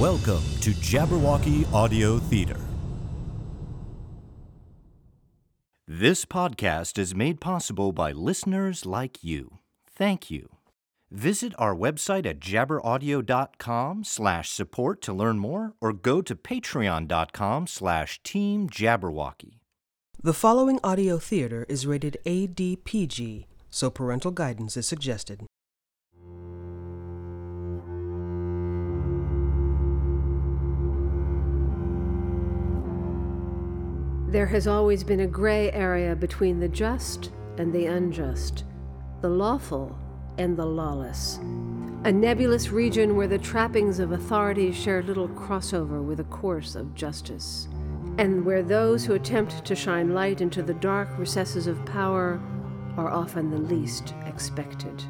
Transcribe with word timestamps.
Welcome 0.00 0.42
to 0.62 0.70
Jabberwocky 0.72 1.72
Audio 1.72 2.18
Theater. 2.18 2.58
This 5.86 6.24
podcast 6.24 6.98
is 6.98 7.14
made 7.14 7.40
possible 7.40 7.92
by 7.92 8.10
listeners 8.10 8.84
like 8.84 9.22
you. 9.22 9.58
Thank 9.88 10.32
you. 10.32 10.48
Visit 11.12 11.52
our 11.60 11.76
website 11.76 12.26
at 12.26 12.40
jabberaudio.com 12.40 14.02
slash 14.02 14.50
support 14.50 15.00
to 15.02 15.12
learn 15.12 15.38
more 15.38 15.74
or 15.80 15.92
go 15.92 16.20
to 16.22 16.34
patreon.com 16.34 17.68
slash 17.68 18.20
team 18.24 18.68
jabberwocky. 18.68 19.60
The 20.20 20.34
following 20.34 20.80
audio 20.82 21.18
theater 21.18 21.66
is 21.68 21.86
rated 21.86 22.16
ADPG, 22.26 23.44
so 23.70 23.90
parental 23.90 24.32
guidance 24.32 24.76
is 24.76 24.88
suggested. 24.88 25.46
There 34.34 34.46
has 34.46 34.66
always 34.66 35.04
been 35.04 35.20
a 35.20 35.28
gray 35.28 35.70
area 35.70 36.16
between 36.16 36.58
the 36.58 36.66
just 36.66 37.30
and 37.56 37.72
the 37.72 37.86
unjust, 37.86 38.64
the 39.20 39.28
lawful 39.28 39.96
and 40.38 40.56
the 40.56 40.66
lawless. 40.66 41.36
A 42.02 42.10
nebulous 42.10 42.70
region 42.70 43.14
where 43.14 43.28
the 43.28 43.38
trappings 43.38 44.00
of 44.00 44.10
authority 44.10 44.72
share 44.72 45.04
little 45.04 45.28
crossover 45.28 46.02
with 46.02 46.18
a 46.18 46.24
course 46.24 46.74
of 46.74 46.96
justice, 46.96 47.68
and 48.18 48.44
where 48.44 48.64
those 48.64 49.04
who 49.04 49.14
attempt 49.14 49.64
to 49.64 49.76
shine 49.76 50.14
light 50.14 50.40
into 50.40 50.64
the 50.64 50.74
dark 50.74 51.16
recesses 51.16 51.68
of 51.68 51.86
power 51.86 52.40
are 52.96 53.10
often 53.10 53.52
the 53.52 53.58
least 53.58 54.14
expected. 54.26 55.00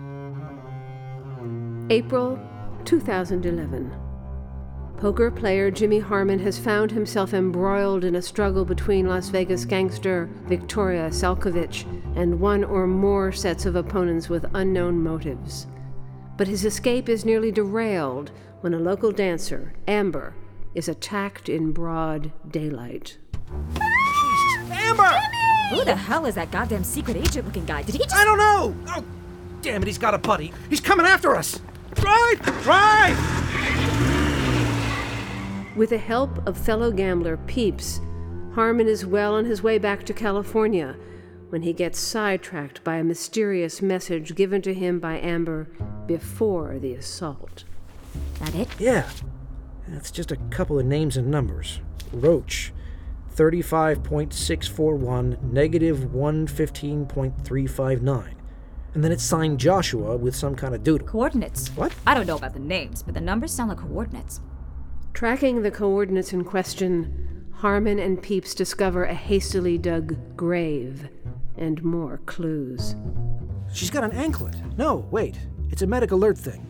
April 1.89 2.39
2011. 2.85 4.04
Poker 4.97 5.31
player 5.31 5.71
Jimmy 5.71 5.99
Harmon 5.99 6.39
has 6.39 6.59
found 6.59 6.91
himself 6.91 7.35
embroiled 7.35 8.05
in 8.05 8.15
a 8.15 8.23
struggle 8.23 8.65
between 8.65 9.09
Las 9.09 9.29
Vegas 9.29 9.65
gangster 9.65 10.31
Wiktoria 10.47 11.11
Sałkiewicz 11.11 11.85
and 12.17 12.41
one 12.41 12.65
or 12.65 12.87
more 12.87 13.33
sets 13.33 13.67
of 13.67 13.77
opponents 13.77 14.29
with 14.29 14.47
unknown 14.55 15.03
motives. 15.03 15.67
But 16.37 16.49
his 16.49 16.65
escape 16.65 17.09
is 17.09 17.25
nearly 17.25 17.53
derailed 17.53 18.31
when 18.61 18.73
a 18.73 18.79
local 18.79 19.11
dancer, 19.13 19.75
Amber, 19.87 20.35
is 20.75 20.89
attacked 20.89 21.49
in 21.49 21.73
broad 21.73 22.33
daylight. 22.51 23.19
Amber! 24.71 25.21
Who 25.71 25.85
the 25.85 25.97
hell 25.97 26.25
is 26.27 26.37
that 26.37 26.51
goddamn 26.51 26.85
secret 26.85 27.17
agent 27.17 27.47
looking 27.47 27.65
guy? 27.65 27.83
Did 27.83 27.97
he 27.97 27.99
just. 27.99 28.15
I 28.15 28.25
don't 28.25 28.39
know! 28.39 28.75
Oh, 28.89 29.05
damn 29.61 29.83
it, 29.83 29.87
he's 29.87 29.99
got 29.99 30.15
a 30.15 30.19
buddy. 30.19 30.53
He's 30.71 30.81
coming 30.81 31.05
after 31.05 31.35
us! 31.37 31.61
Drive! 31.95 32.41
Drive! 32.63 33.34
With 35.77 35.91
the 35.91 35.99
help 35.99 36.47
of 36.47 36.57
fellow 36.57 36.93
gambler 36.93 37.37
Peeps, 37.37 38.01
Harmon 38.55 38.87
is 38.87 39.05
well 39.05 39.35
on 39.35 39.45
his 39.45 39.61
way 39.61 39.77
back 39.77 40.05
to 40.05 40.15
California 40.15 40.95
when 41.49 41.63
he 41.63 41.73
gets 41.73 41.99
sidetracked 41.99 42.85
by 42.85 42.95
a 42.97 43.05
mysterious 43.05 43.83
message 43.83 44.37
given 44.37 44.63
to 44.63 44.73
him 44.73 45.01
by 45.01 45.19
Amber 45.19 45.67
before 46.07 46.79
the 46.79 46.95
assault. 46.95 47.65
That 48.39 48.55
it? 48.55 48.69
Yeah. 48.79 49.11
That's 49.89 50.13
just 50.13 50.31
a 50.31 50.37
couple 50.51 50.79
of 50.79 50.87
names 50.87 51.17
and 51.17 51.29
numbers. 51.29 51.81
Roach, 52.13 52.73
35.641, 53.35 55.43
negative 55.43 55.99
115.359. 56.15 58.35
And 58.95 59.03
then 59.03 59.11
it's 59.11 59.25
signed 59.25 59.59
Joshua 59.59 60.17
with 60.17 60.37
some 60.37 60.55
kind 60.55 60.73
of 60.73 60.85
doodle. 60.85 61.09
Coordinates. 61.09 61.67
What? 61.71 61.93
I 62.07 62.15
don't 62.15 62.29
know 62.29 62.37
about 62.37 62.53
the 62.53 62.61
names, 62.61 63.03
but 63.03 63.15
the 63.15 63.21
numbers 63.21 63.53
sound 63.53 63.71
like 63.71 63.79
coordinates. 63.79 64.41
Tracking 65.15 65.63
the 65.63 65.71
coordinates 65.71 66.33
in 66.33 66.43
question, 66.43 67.49
Harmon 67.53 68.01
and 68.01 68.21
Peeps 68.21 68.53
discover 68.53 69.05
a 69.05 69.15
hastily 69.15 69.79
dug 69.79 70.17
grave 70.37 71.09
and 71.57 71.83
more 71.85 72.19
clues. 72.27 72.97
She's 73.73 73.91
got 73.91 74.03
an 74.03 74.11
anklet. 74.11 74.57
No, 74.77 75.07
wait. 75.13 75.39
It's 75.71 75.83
a 75.83 75.87
medic 75.87 76.11
alert 76.11 76.37
thing. 76.37 76.67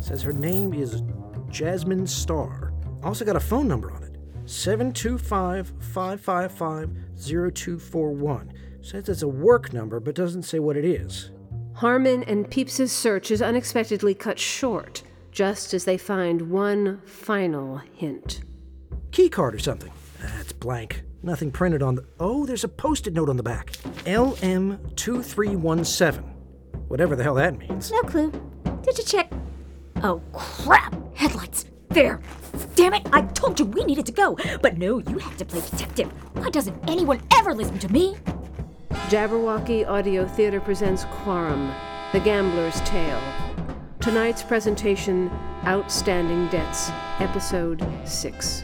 says 0.00 0.20
her 0.22 0.32
name 0.32 0.74
is 0.74 1.02
Jasmine 1.48 2.08
Starr. 2.08 2.72
Also 3.04 3.24
got 3.24 3.36
a 3.36 3.40
phone 3.40 3.68
number 3.68 3.92
on 3.92 4.02
it 4.02 4.16
725 4.46 5.72
555 5.78 6.90
0241. 7.16 8.52
Says 8.82 9.08
it's 9.08 9.22
a 9.22 9.28
work 9.28 9.72
number, 9.72 10.00
but 10.00 10.16
doesn't 10.16 10.42
say 10.42 10.58
what 10.58 10.76
it 10.76 10.84
is. 10.84 11.30
Harmon 11.74 12.24
and 12.24 12.50
Peeps's 12.50 12.90
search 12.90 13.30
is 13.30 13.40
unexpectedly 13.40 14.14
cut 14.14 14.40
short, 14.40 15.02
just 15.36 15.72
as 15.74 15.84
they 15.84 15.98
find 15.98 16.50
one 16.50 16.98
final 17.04 17.76
hint. 17.92 18.40
Key 19.10 19.28
card 19.28 19.54
or 19.54 19.58
something. 19.58 19.92
That's 20.18 20.54
blank. 20.54 21.02
Nothing 21.22 21.52
printed 21.52 21.82
on 21.82 21.96
the. 21.96 22.06
Oh, 22.18 22.46
there's 22.46 22.64
a 22.64 22.68
post 22.68 23.06
it 23.06 23.12
note 23.12 23.28
on 23.28 23.36
the 23.36 23.42
back. 23.42 23.72
LM2317. 24.06 26.24
Whatever 26.88 27.14
the 27.14 27.22
hell 27.22 27.34
that 27.34 27.58
means. 27.58 27.92
No 27.92 28.00
clue. 28.00 28.32
Did 28.80 28.96
you 28.96 29.04
check? 29.04 29.30
Oh, 30.02 30.22
crap! 30.32 30.94
Headlights! 31.14 31.66
There! 31.90 32.22
Damn 32.74 32.94
it! 32.94 33.06
I 33.12 33.20
told 33.20 33.60
you 33.60 33.66
we 33.66 33.84
needed 33.84 34.06
to 34.06 34.12
go! 34.12 34.38
But 34.62 34.78
no, 34.78 35.00
you 35.00 35.18
have 35.18 35.36
to 35.36 35.44
play 35.44 35.60
detective. 35.60 36.10
Why 36.34 36.48
doesn't 36.48 36.88
anyone 36.88 37.20
ever 37.34 37.54
listen 37.54 37.78
to 37.80 37.92
me? 37.92 38.16
Jabberwocky 39.10 39.86
Audio 39.86 40.26
Theater 40.26 40.60
presents 40.60 41.04
Quorum, 41.04 41.74
The 42.12 42.20
Gambler's 42.20 42.80
Tale. 42.82 43.20
Tonight's 44.06 44.44
presentation 44.44 45.28
Outstanding 45.64 46.46
Debts, 46.46 46.90
Episode 47.18 47.84
6. 48.04 48.62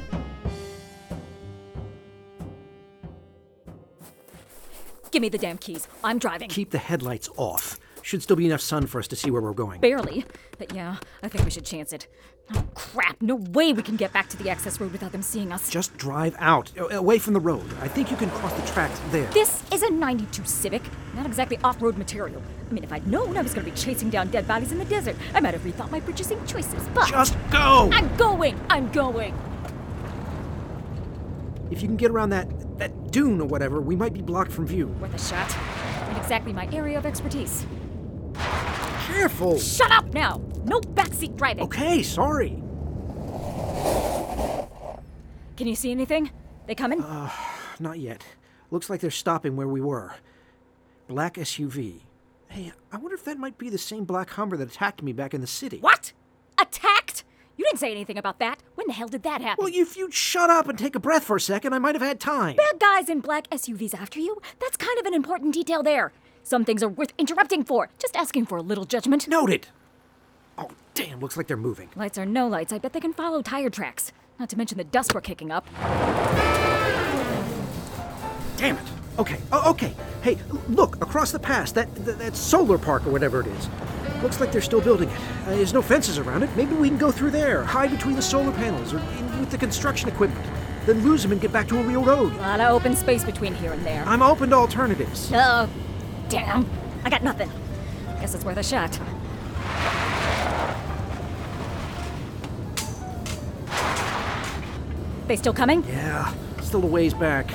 Give 5.10 5.20
me 5.20 5.28
the 5.28 5.38
damn 5.38 5.58
keys. 5.58 5.88
I'm 6.04 6.20
driving. 6.20 6.48
Keep 6.48 6.70
the 6.70 6.78
headlights 6.78 7.28
off. 7.36 7.80
Should 8.03 8.23
still 8.23 8.37
be 8.37 8.47
enough 8.47 8.61
sun 8.61 8.87
for 8.87 8.99
us 8.99 9.07
to 9.09 9.17
see 9.17 9.31
where 9.31 9.41
we're 9.41 9.53
going. 9.53 9.81
Barely. 9.81 10.25
But 10.59 10.75
yeah, 10.75 10.97
I 11.23 11.29
think 11.29 11.45
we 11.45 11.51
should 11.51 11.65
chance 11.65 11.93
it. 11.93 12.09
Oh, 12.55 12.65
crap. 12.75 13.17
No 13.23 13.37
way 13.37 13.73
we 13.73 13.83
can 13.83 13.97
get 13.97 14.13
back 14.13 14.29
to 14.31 14.37
the 14.37 14.51
access 14.51 14.81
road 14.81 14.93
without 14.93 15.13
them 15.13 15.23
seeing 15.23 15.53
us. 15.53 15.71
Just 15.71 15.97
drive 15.97 16.35
out, 16.39 16.73
away 16.77 17.19
from 17.19 17.35
the 17.35 17.41
road. 17.41 17.65
I 17.81 17.89
think 17.89 18.11
you 18.11 18.17
can 18.17 18.29
cross 18.31 18.53
the 18.61 18.67
tracks 18.67 19.01
there. 19.11 19.27
This 19.27 19.63
is 19.73 19.83
a 19.83 19.91
92 19.91 20.45
Civic, 20.45 20.83
not 21.15 21.27
exactly 21.27 21.59
off 21.63 21.81
road 21.81 21.97
material. 21.97 22.43
I 22.69 22.73
mean, 22.73 22.85
if 22.85 22.93
I'd 22.93 23.07
known 23.07 23.37
I 23.37 23.43
was 23.43 23.55
going 23.55 23.65
to 23.65 23.71
be 23.71 23.77
chasing 23.77 24.11
down 24.11 24.29
dead 24.29 24.49
bodies 24.49 24.73
in 24.73 24.79
the 24.79 24.84
desert, 24.84 25.17
I 25.34 25.41
might 25.41 25.55
have 25.55 25.63
rethought 25.63 25.91
my 25.91 26.01
purchasing 26.01 26.45
choices, 26.47 26.83
but. 26.95 27.09
Just 27.09 27.37
go! 27.51 27.89
I'm 27.93 28.15
going! 28.17 28.61
I'm 28.69 28.91
going! 28.91 29.39
If 31.71 31.81
you 31.81 31.89
can 31.89 31.97
get 31.97 32.11
around 32.11 32.31
that 32.31 32.49
that 32.79 33.13
dune 33.13 33.41
or 33.41 33.47
whatever, 33.47 33.81
we 33.81 33.95
might 33.95 34.13
be 34.13 34.21
blocked 34.21 34.51
from 34.51 34.67
view. 34.67 34.89
Worth 35.01 35.15
a 35.15 35.19
shot. 35.19 36.09
Ain't 36.09 36.19
exactly 36.19 36.53
my 36.53 36.69
area 36.73 36.99
of 36.99 37.07
expertise. 37.07 37.65
Careful. 39.12 39.59
Shut 39.59 39.91
up 39.93 40.12
now! 40.15 40.41
No 40.65 40.81
backseat 40.81 41.37
driving! 41.37 41.65
Okay, 41.65 42.03
sorry. 42.03 42.62
Can 45.56 45.67
you 45.69 45.75
see 45.77 45.91
anything? 45.91 46.31
They 46.67 46.75
coming? 46.75 47.03
Uh, 47.03 47.31
not 47.78 47.99
yet. 47.99 48.25
Looks 48.71 48.89
like 48.89 49.01
they're 49.01 49.11
stopping 49.11 49.55
where 49.55 49.69
we 49.69 49.81
were. 49.81 50.15
Black 51.09 51.34
SUV. 51.34 52.01
Hey, 52.49 52.72
I 52.91 52.97
wonder 52.97 53.15
if 53.15 53.25
that 53.25 53.39
might 53.39 53.59
be 53.59 53.69
the 53.69 53.78
same 53.78 54.05
black 54.05 54.31
Hummer 54.31 54.56
that 54.56 54.69
attacked 54.71 55.03
me 55.03 55.12
back 55.12 55.34
in 55.34 55.41
the 55.41 55.47
city. 55.47 55.78
what? 55.78 56.12
Attacked? 56.59 57.25
You 57.56 57.65
didn't 57.67 57.81
say 57.81 57.91
anything 57.91 58.17
about 58.17 58.39
that. 58.39 58.62
When 58.77 58.87
the 58.87 58.95
hell 58.95 59.09
did 59.09 59.22
that 59.25 59.43
happen? 59.43 59.62
Well, 59.62 59.72
if 59.75 59.97
you'd 59.97 60.15
shut 60.15 60.49
up 60.49 60.69
and 60.69 60.78
take 60.78 60.95
a 60.95 61.01
breath 61.01 61.25
for 61.25 61.37
a 61.37 61.41
second, 61.41 61.75
I 61.75 61.78
might 61.78 61.95
have 61.95 62.03
had 62.03 62.19
time. 62.19 62.56
Bad 62.56 62.81
guys 62.81 63.09
in 63.11 63.21
black 63.21 63.49
SUVs 63.51 63.95
after 63.95 64.19
you? 64.21 64.41
That's 64.59 64.77
kind 64.78 64.99
of 64.99 65.05
an 65.06 65.12
important 65.15 65.53
detail 65.55 65.83
there. 65.83 66.12
Some 66.42 66.64
things 66.64 66.82
are 66.82 66.88
worth 66.88 67.12
interrupting 67.19 67.64
for. 67.64 67.88
Just 67.98 68.16
asking 68.16 68.47
for 68.47 68.58
a 68.58 68.62
little 68.62 68.84
judgment. 68.84 69.28
Noted. 69.28 69.69
Oh, 70.58 70.70
damn, 70.94 71.20
looks 71.20 71.36
like 71.36 71.47
they're 71.47 71.56
moving. 71.56 71.91
Lights 71.94 72.19
or 72.19 72.26
no 72.26 72.48
lights, 72.48 72.72
I 72.72 72.78
bet 72.78 72.92
they 72.92 73.00
can 73.00 73.12
follow 73.12 73.42
tire 73.42 73.71
tracks. 73.71 74.12
Not 74.39 74.48
to 74.50 74.56
mention 74.56 74.78
the 74.78 74.84
dust 74.84 75.15
we're 75.15 75.21
kicking 75.21 75.50
up. 75.50 75.66
Damn 78.56 78.77
it. 78.77 78.84
Okay, 79.18 79.39
oh, 79.53 79.71
okay. 79.71 79.94
Hey, 80.22 80.39
look, 80.68 80.97
across 80.97 81.33
the 81.33 81.39
pass, 81.39 81.71
that, 81.72 81.94
that, 82.04 82.18
that 82.18 82.34
solar 82.36 82.78
park 82.78 83.06
or 83.06 83.10
whatever 83.10 83.41
it 83.41 83.47
is. 83.47 83.68
Looks 84.22 84.41
like 84.41 84.53
they're 84.53 84.60
still 84.60 84.80
building 84.80 85.09
it. 85.09 85.21
Uh, 85.47 85.50
there's 85.50 85.74
no 85.74 85.83
fences 85.83 86.18
around 86.18 86.42
it. 86.42 86.50
Maybe 86.56 86.74
we 86.74 86.88
can 86.88 86.98
go 86.98 87.10
through 87.12 87.30
there, 87.30 87.62
hide 87.65 87.91
between 87.91 88.16
the 88.16 88.22
solar 88.22 88.53
panels 88.53 88.95
or 88.95 88.98
in 88.98 89.41
with 89.41 89.50
the 89.50 89.59
construction 89.59 90.09
equipment. 90.09 90.47
Then 90.86 91.03
lose 91.03 91.22
them 91.22 91.33
and 91.33 91.41
get 91.41 91.53
back 91.53 91.68
to 91.68 91.78
a 91.78 91.83
real 91.83 92.03
road. 92.04 92.33
A 92.33 92.36
lot 92.38 92.60
of 92.60 92.74
open 92.74 92.97
space 92.97 93.24
between 93.24 93.54
here 93.54 93.72
and 93.72 93.84
there. 93.84 94.03
I'm 94.06 94.22
open 94.22 94.50
to 94.50 94.56
alternatives. 94.56 95.30
Oh, 95.33 95.68
damn. 96.33 96.67
I 97.05 97.11
got 97.11 97.23
nothing. 97.23 97.51
Guess 98.21 98.34
it's 98.34 98.45
worth 98.45 98.57
a 98.57 98.63
shot. 98.63 98.91
They 105.29 105.37
still 105.37 105.53
coming? 105.53 105.84
Yeah, 105.84 106.33
still 106.63 106.83
a 106.83 106.87
ways 106.87 107.13
back. 107.13 107.53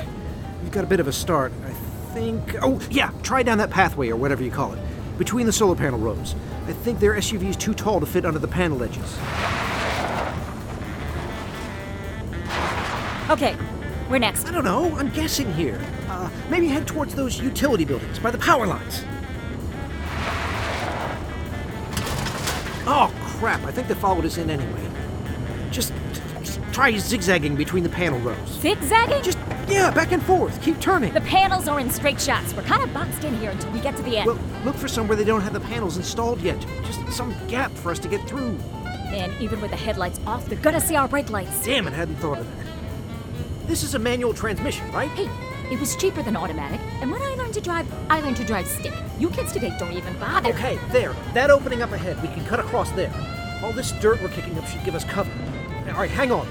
We've 0.62 0.70
got 0.70 0.84
a 0.84 0.86
bit 0.86 1.00
of 1.00 1.08
a 1.08 1.12
start. 1.12 1.52
I 1.66 1.70
think. 2.14 2.54
Oh, 2.62 2.80
yeah, 2.88 3.10
try 3.24 3.42
down 3.42 3.58
that 3.58 3.70
pathway 3.70 4.10
or 4.10 4.16
whatever 4.16 4.44
you 4.44 4.50
call 4.52 4.72
it. 4.74 4.78
Between 5.18 5.46
the 5.46 5.52
solar 5.52 5.74
panel 5.74 5.98
rows. 5.98 6.36
I 6.68 6.72
think 6.72 7.00
their 7.00 7.14
SUV 7.14 7.48
is 7.48 7.56
too 7.56 7.74
tall 7.74 7.98
to 7.98 8.06
fit 8.06 8.24
under 8.24 8.38
the 8.38 8.46
panel 8.46 8.80
edges. 8.84 9.18
Okay, 13.28 13.56
we're 14.08 14.18
next? 14.18 14.46
I 14.46 14.52
don't 14.52 14.64
know. 14.64 14.96
I'm 14.96 15.10
guessing 15.10 15.52
here. 15.54 15.80
Uh, 16.18 16.28
maybe 16.50 16.66
head 16.66 16.84
towards 16.84 17.14
those 17.14 17.40
utility 17.40 17.84
buildings 17.84 18.18
by 18.18 18.28
the 18.28 18.38
power 18.38 18.66
lines. 18.66 19.04
Oh, 22.90 23.14
crap. 23.38 23.62
I 23.62 23.70
think 23.70 23.86
they 23.86 23.94
followed 23.94 24.24
us 24.24 24.36
in 24.36 24.50
anyway. 24.50 24.90
Just, 25.70 25.92
try 26.72 26.96
zigzagging 26.98 27.54
between 27.54 27.84
the 27.84 27.88
panel 27.88 28.18
rows. 28.18 28.48
Zigzagging? 28.60 29.22
Just, 29.22 29.38
yeah, 29.68 29.92
back 29.92 30.10
and 30.10 30.20
forth. 30.20 30.60
Keep 30.60 30.80
turning. 30.80 31.14
The 31.14 31.20
panels 31.20 31.68
are 31.68 31.78
in 31.78 31.88
straight 31.88 32.20
shots. 32.20 32.52
We're 32.52 32.62
kind 32.62 32.82
of 32.82 32.92
boxed 32.92 33.22
in 33.22 33.36
here 33.38 33.50
until 33.50 33.70
we 33.70 33.78
get 33.78 33.94
to 33.96 34.02
the 34.02 34.16
end. 34.16 34.26
Well, 34.26 34.40
look 34.64 34.74
for 34.74 34.88
somewhere 34.88 35.16
they 35.16 35.22
don't 35.24 35.42
have 35.42 35.52
the 35.52 35.60
panels 35.60 35.98
installed 35.98 36.40
yet. 36.40 36.60
Just 36.82 37.12
some 37.12 37.32
gap 37.46 37.70
for 37.74 37.92
us 37.92 38.00
to 38.00 38.08
get 38.08 38.26
through. 38.26 38.58
and 39.12 39.32
even 39.40 39.60
with 39.60 39.70
the 39.70 39.76
headlights 39.76 40.18
off, 40.26 40.46
they're 40.46 40.58
gonna 40.58 40.80
see 40.80 40.96
our 40.96 41.06
brake 41.06 41.30
lights. 41.30 41.64
Damn 41.64 41.86
it, 41.86 41.92
hadn't 41.92 42.16
thought 42.16 42.38
of 42.38 42.56
that. 42.56 42.66
This 43.68 43.84
is 43.84 43.94
a 43.94 43.98
manual 44.00 44.34
transmission, 44.34 44.90
right? 44.92 45.10
Hey, 45.10 45.28
it 45.70 45.78
was 45.78 45.96
cheaper 45.96 46.22
than 46.22 46.36
automatic, 46.36 46.80
and 47.00 47.10
when 47.10 47.22
I 47.22 47.34
learned 47.34 47.54
to 47.54 47.60
drive, 47.60 47.86
I 48.08 48.20
learned 48.20 48.36
to 48.38 48.44
drive 48.44 48.66
stick. 48.66 48.94
You 49.18 49.30
kids 49.30 49.52
today 49.52 49.74
don't 49.78 49.92
even 49.92 50.18
bother. 50.18 50.50
Okay, 50.50 50.78
there. 50.90 51.14
That 51.34 51.50
opening 51.50 51.82
up 51.82 51.92
ahead, 51.92 52.20
we 52.22 52.28
can 52.28 52.44
cut 52.46 52.60
across 52.60 52.90
there. 52.92 53.12
All 53.62 53.72
this 53.72 53.92
dirt 53.92 54.22
we're 54.22 54.28
kicking 54.28 54.56
up 54.58 54.66
should 54.66 54.84
give 54.84 54.94
us 54.94 55.04
cover. 55.04 55.30
All 55.88 55.94
right, 55.94 56.10
hang 56.10 56.32
on. 56.32 56.46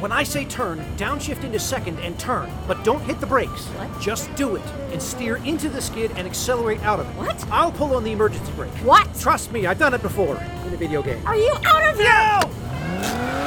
When 0.00 0.12
I 0.12 0.22
say 0.22 0.44
turn, 0.44 0.84
downshift 0.96 1.44
into 1.44 1.58
second 1.58 1.98
and 2.00 2.18
turn, 2.18 2.50
but 2.66 2.82
don't 2.84 3.00
hit 3.02 3.20
the 3.20 3.26
brakes. 3.26 3.66
What? 3.66 4.00
Just 4.00 4.34
do 4.34 4.56
it 4.56 4.66
and 4.92 5.00
steer 5.00 5.36
into 5.36 5.68
the 5.68 5.80
skid 5.80 6.10
and 6.16 6.26
accelerate 6.26 6.82
out 6.82 7.00
of 7.00 7.08
it. 7.08 7.16
What? 7.16 7.42
I'll 7.50 7.72
pull 7.72 7.94
on 7.94 8.04
the 8.04 8.12
emergency 8.12 8.52
brake. 8.52 8.72
What? 8.82 9.08
Trust 9.18 9.52
me, 9.52 9.66
I've 9.66 9.78
done 9.78 9.94
it 9.94 10.02
before 10.02 10.36
in 10.66 10.74
a 10.74 10.76
video 10.76 11.02
game. 11.02 11.24
Are 11.26 11.36
you 11.36 11.54
out 11.64 11.84
of 11.84 11.96
here? 11.96 12.04
No! 12.04 12.40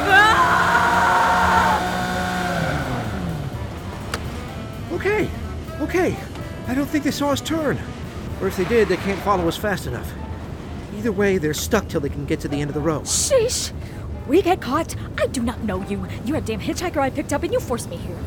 Ah! 0.10 0.87
Okay, 4.98 5.30
okay. 5.80 6.18
I 6.68 6.74
don't 6.74 6.88
think 6.88 7.04
they 7.04 7.12
saw 7.12 7.30
us 7.30 7.40
turn. 7.40 7.78
Or 8.42 8.48
if 8.48 8.58
they 8.58 8.66
did, 8.66 8.88
they 8.88 8.98
can't 8.98 9.22
follow 9.22 9.48
us 9.48 9.56
fast 9.56 9.86
enough. 9.86 10.12
Either 10.98 11.12
way, 11.12 11.38
they're 11.38 11.54
stuck 11.54 11.88
till 11.88 12.02
they 12.02 12.10
can 12.10 12.26
get 12.26 12.40
to 12.40 12.48
the 12.48 12.60
end 12.60 12.72
of 12.72 12.74
the 12.74 12.80
road. 12.82 13.04
Sheesh. 13.04 13.72
We 14.26 14.42
get 14.42 14.60
caught. 14.60 14.96
I 15.20 15.28
do 15.28 15.44
not 15.44 15.64
know 15.64 15.88
you. 15.88 16.08
You're 16.26 16.38
a 16.38 16.42
damn 16.42 16.60
hitchhiker 16.60 16.98
I 16.98 17.12
picked 17.12 17.32
up 17.32 17.44
and 17.44 17.54
you 17.54 17.60
forced 17.60 17.92
me 17.92 17.98
here. 17.98 18.18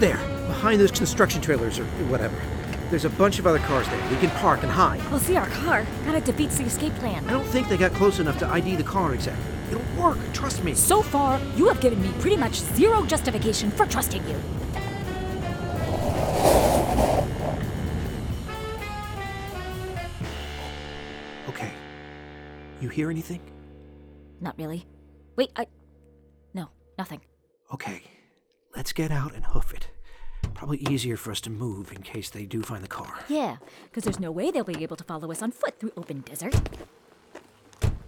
There, 0.00 0.16
behind 0.48 0.80
those 0.80 0.90
construction 0.90 1.40
trailers 1.40 1.78
or 1.78 1.84
whatever. 2.10 2.36
There's 2.90 3.04
a 3.04 3.10
bunch 3.10 3.38
of 3.38 3.46
other 3.46 3.60
cars 3.60 3.86
there. 3.86 4.10
We 4.10 4.16
can 4.16 4.30
park 4.30 4.64
and 4.64 4.72
hide. 4.72 4.98
Well, 5.12 5.20
see, 5.20 5.36
our 5.36 5.46
car 5.46 5.86
of 6.08 6.24
defeats 6.24 6.58
the 6.58 6.64
escape 6.64 6.94
plan. 6.96 7.24
I 7.28 7.30
don't 7.30 7.46
think 7.46 7.68
they 7.68 7.76
got 7.76 7.92
close 7.92 8.18
enough 8.18 8.40
to 8.40 8.48
ID 8.48 8.74
the 8.74 8.82
car 8.82 9.14
exactly. 9.14 9.44
It'll 9.70 10.02
work, 10.02 10.18
trust 10.32 10.64
me. 10.64 10.74
So 10.74 11.02
far, 11.02 11.40
you 11.54 11.68
have 11.68 11.80
given 11.80 12.02
me 12.02 12.10
pretty 12.18 12.36
much 12.36 12.54
zero 12.54 13.06
justification 13.06 13.70
for 13.70 13.86
trusting 13.86 14.26
you. 14.28 14.40
You 22.80 22.88
hear 22.88 23.10
anything? 23.10 23.40
Not 24.40 24.56
really. 24.58 24.86
Wait, 25.36 25.50
I. 25.56 25.66
No, 26.54 26.70
nothing. 26.96 27.20
Okay. 27.72 28.02
Let's 28.76 28.92
get 28.92 29.10
out 29.10 29.34
and 29.34 29.44
hoof 29.44 29.74
it. 29.74 29.88
Probably 30.54 30.78
easier 30.88 31.16
for 31.16 31.30
us 31.32 31.40
to 31.42 31.50
move 31.50 31.90
in 31.92 32.02
case 32.02 32.30
they 32.30 32.46
do 32.46 32.62
find 32.62 32.82
the 32.84 32.88
car. 32.88 33.18
Yeah, 33.28 33.56
because 33.84 34.04
there's 34.04 34.20
no 34.20 34.30
way 34.30 34.50
they'll 34.50 34.64
be 34.64 34.82
able 34.82 34.96
to 34.96 35.04
follow 35.04 35.30
us 35.30 35.42
on 35.42 35.50
foot 35.50 35.78
through 35.80 35.92
open 35.96 36.20
desert. 36.20 36.54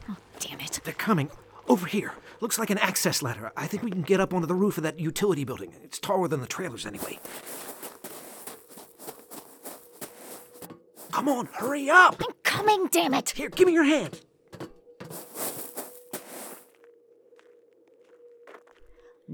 Oh, 0.09 0.17
damn 0.39 0.61
it. 0.61 0.81
They're 0.85 0.95
coming. 0.95 1.31
Over 1.69 1.87
here. 1.87 2.15
Looks 2.41 2.59
like 2.59 2.71
an 2.71 2.79
access 2.79 3.23
ladder. 3.23 3.53
I 3.57 3.67
think 3.67 3.83
we 3.83 3.91
can 3.91 4.03
get 4.03 4.21
up 4.21 4.33
onto 4.33 4.47
the 4.47 4.55
roof 4.55 4.77
of 4.77 4.83
that 4.85 4.99
utility 4.99 5.45
building. 5.45 5.73
It's 5.83 5.99
taller 5.99 6.29
than 6.29 6.41
the 6.41 6.47
trailers 6.47 6.87
anyway. 6.87 7.19
Come 11.13 11.29
on, 11.29 11.47
hurry 11.53 11.91
up! 11.91 12.17
I'm 12.27 12.35
coming, 12.45 12.89
damn 12.91 13.13
it! 13.15 13.31
Here, 13.31 13.51
give 13.51 13.67
me 13.67 13.75
your 13.75 13.85
hand. 13.85 14.21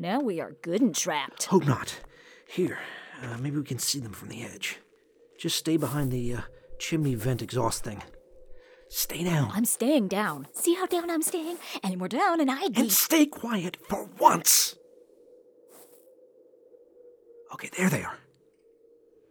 Now 0.06 0.20
we 0.20 0.41
are 0.41 0.53
good 0.62 0.82
and 0.82 0.94
trapped. 0.94 1.47
Hope 1.47 1.67
not. 1.67 1.99
Here, 2.47 2.79
uh, 3.25 3.38
maybe 3.38 3.56
we 3.56 3.64
can 3.64 3.81
see 3.81 3.99
them 3.99 4.12
from 4.12 4.29
the 4.29 4.44
edge. 4.44 4.79
Just 5.37 5.56
stay 5.56 5.76
behind 5.76 6.12
the 6.12 6.35
uh, 6.35 6.41
chimney 6.79 7.17
vent 7.17 7.43
exhaust 7.43 7.82
thing. 7.82 8.05
Stay 8.88 9.25
down. 9.25 9.50
I'm 9.53 9.64
staying 9.64 10.06
down. 10.06 10.47
See 10.53 10.75
how 10.75 10.87
down 10.87 11.11
I'm 11.11 11.23
staying? 11.23 11.58
Any 11.82 11.97
more 11.97 12.06
down 12.06 12.41
and 12.41 12.49
be. 12.73 12.82
And 12.82 12.93
stay 12.93 13.26
quiet 13.26 13.79
for 13.88 14.08
once. 14.20 14.76
Okay, 17.55 17.70
there 17.76 17.91
they 17.91 18.05
are. 18.05 18.19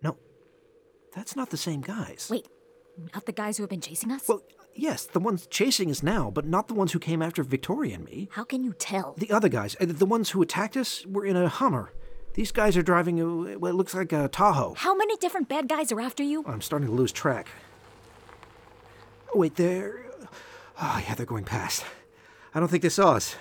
No, 0.04 0.18
that's 1.16 1.38
not 1.38 1.52
the 1.52 1.58
same 1.58 1.80
guys. 1.80 2.28
Wait, 2.30 2.50
not 3.14 3.26
the 3.26 3.32
guys 3.32 3.56
who 3.56 3.64
have 3.64 3.70
been 3.70 3.80
chasing 3.80 4.12
us? 4.12 4.28
Well, 4.28 4.44
yes, 4.76 5.06
the 5.06 5.20
ones 5.20 5.48
chasing 5.48 5.90
us 5.90 6.04
now, 6.04 6.30
but 6.30 6.46
not 6.46 6.68
the 6.68 6.74
ones 6.74 6.92
who 6.92 7.00
came 7.00 7.22
after 7.22 7.44
Wiktoria 7.44 7.96
and 7.96 8.06
me. 8.06 8.30
how 8.32 8.44
can 8.44 8.64
you 8.64 8.74
tell? 8.74 9.16
The 9.18 9.32
other 9.32 9.50
guys, 9.50 9.76
uh, 9.80 9.86
the 9.88 10.06
ones 10.06 10.32
who 10.32 10.42
attacked 10.42 10.78
us, 10.78 11.06
were 11.06 11.26
in 11.26 11.36
a 11.36 11.48
Hummer. 11.48 11.92
These 12.34 12.52
guys 12.52 12.76
are 12.76 12.82
driving 12.82 13.20
a, 13.22 13.58
what 13.58 13.76
looks 13.76 13.94
like 13.94 14.12
a 14.12 14.28
Tahoe. 14.28 14.74
How 14.76 14.94
many 14.96 15.16
different 15.18 15.48
bad 15.48 15.70
guys 15.70 15.92
are 15.92 16.02
after 16.02 16.22
you? 16.22 16.44
I'm 16.46 16.62
starting 16.62 16.90
to 16.90 16.94
lose 16.94 17.12
track. 17.14 17.48
Oh, 19.34 19.40
wait, 19.40 19.56
they're. 19.56 20.06
Oh, 20.82 21.02
yeah, 21.08 21.16
they're 21.16 21.26
going 21.26 21.46
past. 21.46 21.86
I 22.54 22.60
don't 22.60 22.68
think 22.68 22.84
they 22.84 22.90
saw 22.90 23.14
us. 23.14 23.36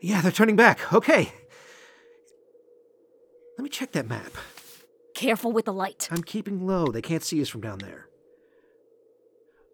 Yeah, 0.00 0.20
they're 0.20 0.32
turning 0.32 0.56
back. 0.56 0.92
Okay. 0.92 1.32
Let 3.56 3.64
me 3.64 3.70
check 3.70 3.92
that 3.92 4.06
map. 4.06 4.32
Careful 5.14 5.52
with 5.52 5.64
the 5.64 5.72
light. 5.72 6.08
I'm 6.10 6.22
keeping 6.22 6.66
low. 6.66 6.86
They 6.88 7.00
can't 7.00 7.22
see 7.22 7.40
us 7.40 7.48
from 7.48 7.62
down 7.62 7.78
there. 7.78 8.08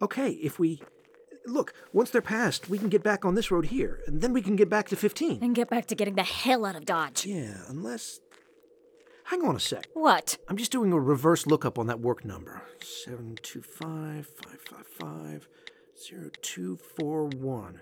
Okay, 0.02 0.30
if 0.32 0.58
we. 0.58 0.80
Look, 1.46 1.72
once 1.92 2.10
they're 2.10 2.22
past, 2.22 2.68
we 2.68 2.78
can 2.78 2.88
get 2.88 3.02
back 3.02 3.24
on 3.24 3.34
this 3.34 3.50
road 3.50 3.66
here, 3.66 4.00
and 4.06 4.20
then 4.20 4.32
we 4.32 4.42
can 4.42 4.56
get 4.56 4.68
back 4.68 4.88
to 4.88 4.96
15. 4.96 5.42
And 5.42 5.54
get 5.54 5.70
back 5.70 5.86
to 5.86 5.94
getting 5.94 6.14
the 6.14 6.22
hell 6.22 6.64
out 6.66 6.76
of 6.76 6.84
Dodge. 6.84 7.24
Yeah, 7.26 7.62
unless. 7.68 8.20
Hang 9.24 9.44
on 9.44 9.56
a 9.56 9.60
sec. 9.60 9.88
What? 9.94 10.38
I'm 10.48 10.56
just 10.56 10.72
doing 10.72 10.92
a 10.92 11.00
reverse 11.00 11.46
lookup 11.46 11.78
on 11.78 11.86
that 11.86 12.00
work 12.00 12.24
number. 12.24 12.62
725 12.82 14.26
555 14.26 15.48
0241. 15.94 17.80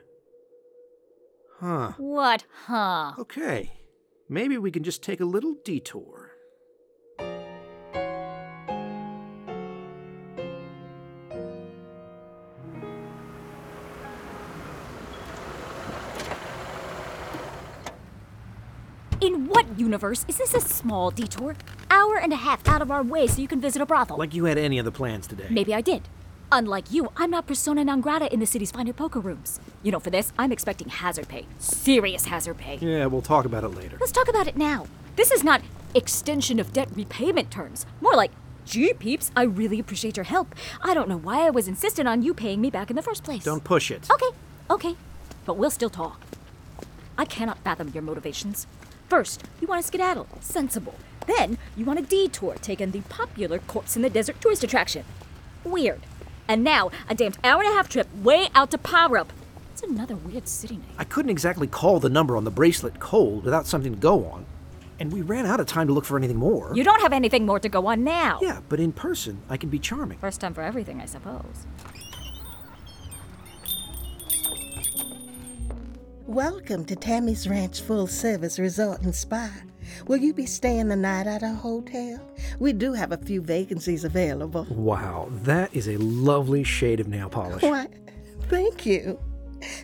Huh. 1.60 1.92
What, 1.96 2.44
huh? 2.66 3.14
Okay. 3.18 3.72
Maybe 4.28 4.58
we 4.58 4.70
can 4.70 4.84
just 4.84 5.02
take 5.02 5.20
a 5.20 5.24
little 5.24 5.54
detour. 5.64 6.27
Universe 19.98 20.24
is 20.28 20.36
this 20.36 20.54
a 20.54 20.60
small 20.60 21.10
detour? 21.10 21.56
Hour 21.90 22.18
and 22.18 22.32
a 22.32 22.36
half 22.36 22.68
out 22.68 22.80
of 22.80 22.90
our 22.92 23.02
way 23.02 23.26
so 23.26 23.42
you 23.42 23.48
can 23.48 23.60
visit 23.60 23.82
a 23.82 23.86
brothel. 23.86 24.16
Like 24.16 24.32
you 24.32 24.44
had 24.44 24.56
any 24.56 24.78
other 24.78 24.92
plans 24.92 25.26
today. 25.26 25.48
Maybe 25.50 25.74
I 25.74 25.80
did. 25.80 26.02
Unlike 26.52 26.92
you, 26.92 27.10
I'm 27.16 27.32
not 27.32 27.48
persona 27.48 27.84
non 27.84 28.00
grata 28.00 28.32
in 28.32 28.38
the 28.38 28.46
city's 28.46 28.70
finer 28.70 28.92
poker 28.92 29.18
rooms. 29.18 29.58
You 29.82 29.90
know, 29.90 29.98
for 29.98 30.10
this, 30.10 30.32
I'm 30.38 30.52
expecting 30.52 30.88
hazard 30.88 31.26
pay. 31.26 31.46
Serious 31.58 32.26
hazard 32.26 32.58
pay. 32.58 32.76
Yeah, 32.80 33.06
we'll 33.06 33.22
talk 33.22 33.44
about 33.44 33.64
it 33.64 33.70
later. 33.70 33.96
Let's 33.98 34.12
talk 34.12 34.28
about 34.28 34.46
it 34.46 34.56
now. 34.56 34.86
This 35.16 35.32
is 35.32 35.42
not 35.42 35.62
extension 35.96 36.60
of 36.60 36.72
debt 36.72 36.88
repayment 36.94 37.50
terms. 37.50 37.84
More 38.00 38.14
like, 38.14 38.30
gee, 38.66 38.92
peeps, 38.92 39.32
I 39.34 39.42
really 39.42 39.80
appreciate 39.80 40.16
your 40.16 40.24
help. 40.24 40.54
I 40.80 40.94
don't 40.94 41.08
know 41.08 41.18
why 41.18 41.44
I 41.44 41.50
was 41.50 41.66
insistent 41.66 42.06
on 42.06 42.22
you 42.22 42.34
paying 42.34 42.60
me 42.60 42.70
back 42.70 42.88
in 42.88 42.94
the 42.94 43.02
first 43.02 43.24
place. 43.24 43.42
Don't 43.42 43.64
push 43.64 43.90
it. 43.90 44.08
Okay, 44.08 44.30
okay. 44.70 44.94
But 45.44 45.56
we'll 45.56 45.72
still 45.72 45.90
talk. 45.90 46.20
I 47.18 47.24
cannot 47.24 47.58
fathom 47.64 47.90
your 47.92 48.04
motivations. 48.04 48.68
First, 49.08 49.44
you 49.60 49.66
want 49.66 49.80
to 49.80 49.86
skedaddle, 49.86 50.28
sensible. 50.40 50.94
Then, 51.26 51.56
you 51.76 51.86
want 51.86 51.98
a 51.98 52.02
detour, 52.02 52.56
taking 52.60 52.90
the 52.90 53.00
popular 53.02 53.58
Corpse 53.58 53.96
in 53.96 54.02
the 54.02 54.10
Desert 54.10 54.38
tourist 54.40 54.62
attraction. 54.62 55.04
Weird. 55.64 56.00
And 56.46 56.62
now, 56.62 56.90
a 57.08 57.14
damned 57.14 57.38
hour 57.42 57.62
and 57.62 57.72
a 57.72 57.74
half 57.74 57.88
trip 57.88 58.06
way 58.16 58.48
out 58.54 58.70
to 58.72 58.78
Pahrump. 58.78 59.28
It's 59.72 59.82
another 59.82 60.16
weird 60.16 60.46
city 60.46 60.76
name. 60.76 60.86
I 60.98 61.04
couldn't 61.04 61.30
exactly 61.30 61.66
call 61.66 62.00
the 62.00 62.10
number 62.10 62.36
on 62.36 62.44
the 62.44 62.50
bracelet 62.50 63.00
cold 63.00 63.44
without 63.44 63.66
something 63.66 63.94
to 63.94 63.98
go 63.98 64.26
on. 64.26 64.44
And 65.00 65.10
we 65.12 65.22
ran 65.22 65.46
out 65.46 65.60
of 65.60 65.66
time 65.66 65.86
to 65.86 65.92
look 65.92 66.04
for 66.04 66.18
anything 66.18 66.36
more. 66.36 66.72
You 66.74 66.84
don't 66.84 67.00
have 67.00 67.12
anything 67.12 67.46
more 67.46 67.60
to 67.60 67.68
go 67.68 67.86
on 67.86 68.04
now. 68.04 68.40
Yeah, 68.42 68.60
but 68.68 68.80
in 68.80 68.92
person, 68.92 69.40
I 69.48 69.56
can 69.56 69.70
be 69.70 69.78
charming. 69.78 70.18
First 70.18 70.40
time 70.40 70.52
for 70.52 70.62
everything, 70.62 71.00
I 71.00 71.06
suppose. 71.06 71.66
Welcome 76.28 76.84
to 76.84 76.94
Tammy's 76.94 77.48
Ranch 77.48 77.80
Full 77.80 78.06
Service 78.06 78.58
Resort 78.58 79.00
and 79.00 79.14
Spa. 79.14 79.50
Will 80.08 80.18
you 80.18 80.34
be 80.34 80.44
staying 80.44 80.88
the 80.88 80.94
night 80.94 81.26
at 81.26 81.42
our 81.42 81.54
hotel? 81.54 82.20
We 82.58 82.74
do 82.74 82.92
have 82.92 83.12
a 83.12 83.16
few 83.16 83.40
vacancies 83.40 84.04
available. 84.04 84.66
Wow, 84.68 85.30
that 85.44 85.74
is 85.74 85.88
a 85.88 85.96
lovely 85.96 86.64
shade 86.64 87.00
of 87.00 87.08
nail 87.08 87.30
polish. 87.30 87.62
Why, 87.62 87.86
thank 88.50 88.84
you. 88.84 89.18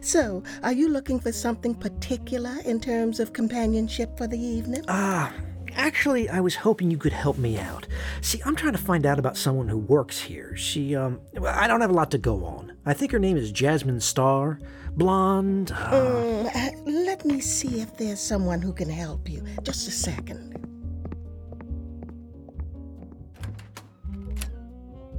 So, 0.02 0.42
are 0.62 0.74
you 0.74 0.90
looking 0.90 1.18
for 1.18 1.32
something 1.32 1.74
particular 1.74 2.58
in 2.66 2.78
terms 2.78 3.20
of 3.20 3.32
companionship 3.32 4.18
for 4.18 4.26
the 4.26 4.38
evening? 4.38 4.84
Ah, 4.86 5.32
actually, 5.72 6.28
I 6.28 6.40
was 6.40 6.56
hoping 6.56 6.90
you 6.90 6.98
could 6.98 7.14
help 7.14 7.38
me 7.38 7.58
out. 7.58 7.86
See, 8.20 8.42
I'm 8.44 8.54
trying 8.54 8.74
to 8.74 8.78
find 8.78 9.06
out 9.06 9.18
about 9.18 9.38
someone 9.38 9.68
who 9.68 9.78
works 9.78 10.20
here. 10.20 10.54
She, 10.56 10.94
um, 10.94 11.22
I 11.42 11.66
don't 11.66 11.80
have 11.80 11.88
a 11.88 11.94
lot 11.94 12.10
to 12.10 12.18
go 12.18 12.44
on. 12.44 12.76
I 12.84 12.92
think 12.92 13.12
her 13.12 13.18
name 13.18 13.38
is 13.38 13.50
Jasmine 13.50 14.02
Starr. 14.02 14.60
Blonde. 14.96 15.72
uh, 15.72 15.90
Mm, 15.90 16.46
uh, 16.54 16.70
let 16.90 17.24
me 17.24 17.40
see 17.40 17.80
if 17.80 17.96
there's 17.96 18.20
someone 18.20 18.60
who 18.62 18.72
can 18.72 18.88
help 18.88 19.28
you. 19.28 19.42
Just 19.62 19.88
a 19.88 19.90
second. 19.90 20.52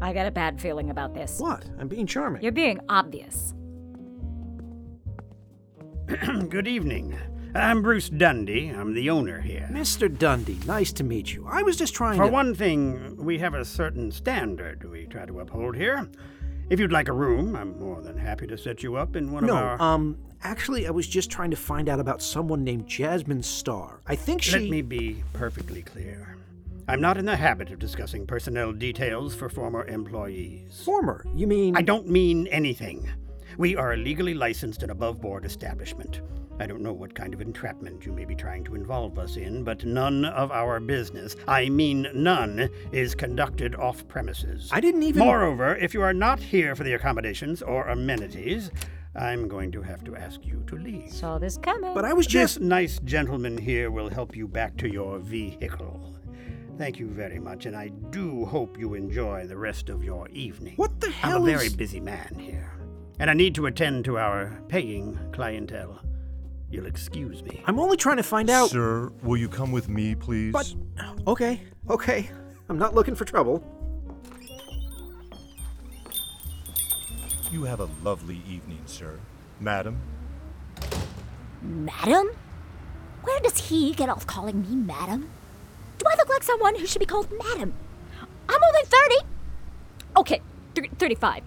I 0.02 0.14
got 0.14 0.28
a 0.28 0.32
bad 0.32 0.62
feeling 0.62 0.90
about 0.92 1.14
this. 1.14 1.40
what? 1.40 1.66
I'm 1.80 1.88
being 1.88 2.06
charming. 2.08 2.42
You're 2.44 2.52
being 2.52 2.80
obvious. 2.90 3.54
Good 6.50 6.68
evening. 6.68 7.18
I'm 7.56 7.82
Bruce 7.82 8.10
Dundee. 8.10 8.70
I'm 8.70 8.94
the 8.94 9.10
owner 9.10 9.40
here. 9.42 9.68
Mr. 9.72 10.16
Dundee, 10.16 10.60
nice 10.68 10.92
to 10.94 11.04
meet 11.06 11.34
you. 11.34 11.48
I 11.50 11.64
was 11.64 11.78
just 11.78 11.96
trying 11.96 12.18
For 12.18 12.26
to. 12.26 12.32
one 12.32 12.54
thing, 12.54 13.16
we 13.18 13.40
have 13.40 13.54
a 13.54 13.64
certain 13.66 14.12
standard 14.12 14.90
we 14.90 15.06
try 15.06 15.26
to 15.26 15.40
uphold 15.40 15.76
here. 15.78 16.08
If 16.68 16.80
you'd 16.80 16.92
like 16.92 17.10
a 17.10 17.14
room, 17.14 17.56
I'm 17.56 17.80
more 17.80 18.02
than 18.02 18.18
happy 18.18 18.48
to 18.48 18.58
set 18.58 18.82
you 18.82 18.96
up 18.96 19.16
in 19.16 19.32
one 19.32 19.46
no, 19.46 19.56
of 19.56 19.64
our. 19.64 19.78
No, 19.78 19.84
um, 19.84 20.18
actually, 20.42 20.88
I 20.88 20.90
was 20.90 21.08
just 21.08 21.30
trying 21.30 21.52
to 21.52 21.58
find 21.58 21.88
out 21.88 22.00
about 22.00 22.24
someone 22.24 22.64
named 22.64 22.88
Jasmine 22.88 23.44
Starr. 23.44 24.02
I 24.08 24.16
think 24.16 24.42
she. 24.42 24.54
Let 24.54 24.70
me 24.70 24.82
be 24.82 25.24
perfectly 25.34 25.84
clear. 25.84 26.36
I'm 26.88 27.02
not 27.02 27.18
in 27.18 27.26
the 27.26 27.36
habit 27.36 27.72
of 27.72 27.78
discussing 27.78 28.26
personnel 28.26 28.72
details 28.72 29.36
for 29.36 29.48
former 29.48 29.86
employees. 29.86 30.82
Former. 30.84 31.24
You 31.36 31.46
mean. 31.46 31.76
I 31.76 31.84
don't 31.84 32.10
mean 32.10 32.48
anything. 32.48 33.12
We 33.58 33.76
are 33.76 33.94
a 33.94 33.98
legally 33.98 34.34
licensed 34.34 34.82
and 34.82 34.92
above 34.92 35.22
board 35.22 35.46
establishment. 35.46 36.22
I 36.60 36.68
don't 36.68 36.82
know 36.82 36.94
what 36.94 37.14
kind 37.14 37.34
of 37.34 37.42
entrapment 37.42 38.06
you 38.06 38.14
may 38.14 38.24
be 38.24 38.36
trying 38.36 38.64
to 38.66 38.76
involve 38.76 39.20
us 39.20 39.36
in, 39.36 39.64
but 39.64 39.84
none 39.84 40.24
of 40.24 40.52
our 40.52 40.80
business, 40.80 41.36
I 41.48 41.68
mean 41.70 42.08
none, 42.14 42.70
is 42.94 43.14
conducted 43.14 43.76
off 43.76 44.08
premises. 44.08 44.70
I 44.72 44.80
didn't 44.80 45.04
even. 45.04 45.26
Moreover, 45.26 45.76
if 45.76 45.94
you 45.94 46.02
are 46.02 46.14
not 46.14 46.40
here 46.40 46.74
for 46.76 46.84
the 46.86 46.94
accommodations 46.94 47.62
or 47.62 47.88
amenities, 47.90 48.72
I'm 49.16 49.48
going 49.50 49.72
to 49.74 49.82
have 49.82 50.04
to 50.06 50.16
ask 50.16 50.46
you 50.46 50.64
to 50.68 50.76
leave. 50.78 51.12
Saw 51.12 51.38
this 51.38 51.58
coming. 51.58 51.94
But 51.94 52.06
I 52.06 52.14
was 52.14 52.26
This 52.26 52.34
just. 52.34 52.62
nice 52.62 53.00
gentleman 53.04 53.58
here 53.58 53.92
will 53.92 54.10
help 54.10 54.36
you 54.36 54.48
back 54.48 54.78
to 54.78 54.90
your 54.92 55.20
vehicle. 55.20 56.14
Thank 56.78 57.00
you 57.00 57.08
very 57.08 57.40
much, 57.40 57.66
and 57.66 57.76
I 57.76 57.90
do 58.10 58.46
hope 58.46 58.78
you 58.78 58.94
enjoy 58.94 59.48
the 59.48 59.58
rest 59.58 59.90
of 59.90 60.04
your 60.04 60.28
evening. 60.30 60.74
What 60.76 61.00
the 61.00 61.10
hell 61.10 61.38
I'm 61.38 61.46
hell 61.46 61.54
a 61.56 61.58
very 61.58 61.70
busy 61.70 62.00
man 62.02 62.36
here, 62.38 62.72
and 63.20 63.30
I 63.30 63.34
need 63.34 63.56
to 63.56 63.66
attend 63.66 64.06
to 64.06 64.18
our 64.18 64.62
paying 64.68 65.18
clientele. 65.32 66.02
You'll 66.70 66.86
excuse 66.88 67.44
me. 67.44 67.62
I'm 67.66 67.80
only 67.80 67.98
trying 67.98 68.18
to 68.18 68.24
find 68.24 68.50
out. 68.50 68.70
Sir, 68.70 69.12
will 69.24 69.38
you 69.38 69.48
come 69.48 69.72
with 69.72 69.88
me, 69.90 70.16
please? 70.16 70.52
But. 70.52 70.74
Okay, 71.28 71.62
okay. 71.90 72.30
I'm 72.70 72.78
not 72.78 72.94
looking 72.96 73.16
for 73.16 73.26
trouble. 73.26 73.64
You 77.52 77.64
have 77.64 77.80
a 77.80 77.90
lovely 78.04 78.42
evening, 78.48 78.82
sir. 78.86 79.20
Madam, 79.60 79.98
Madam? 81.62 82.30
Where 83.24 83.40
does 83.40 83.70
he 83.70 83.94
get 83.94 84.10
off 84.10 84.28
calling 84.28 84.62
me 84.62 84.76
madam? 84.76 85.30
Do 85.98 86.06
I 86.08 86.16
look 86.18 86.30
like 86.30 86.44
someone 86.44 86.76
who 86.76 86.86
should 86.86 87.00
be 87.00 87.06
called 87.06 87.28
madam? 87.32 87.74
I'm 88.50 88.64
only 88.64 88.82
30. 88.84 89.16
Okay, 90.18 90.42
th- 90.76 90.92
35. 91.00 91.42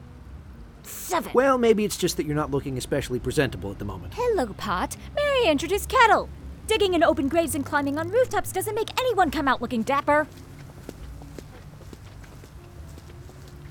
7. 0.88 1.32
Well, 1.34 1.58
maybe 1.58 1.84
it's 1.84 1.96
just 1.96 2.16
that 2.16 2.26
you're 2.26 2.34
not 2.36 2.50
looking 2.50 2.76
especially 2.78 3.18
presentable 3.18 3.70
at 3.70 3.78
the 3.78 3.84
moment. 3.84 4.14
Hello, 4.16 4.46
Pot. 4.54 4.96
May 5.14 5.22
I 5.46 5.50
introduce 5.50 5.86
Kettle? 5.86 6.28
Digging 6.66 6.94
in 6.94 7.02
open 7.02 7.28
graves 7.28 7.54
and 7.54 7.64
climbing 7.64 7.98
on 7.98 8.10
rooftops 8.10 8.52
doesn't 8.52 8.74
make 8.74 8.90
anyone 9.00 9.30
come 9.30 9.48
out 9.48 9.62
looking 9.62 9.82
dapper. 9.82 10.26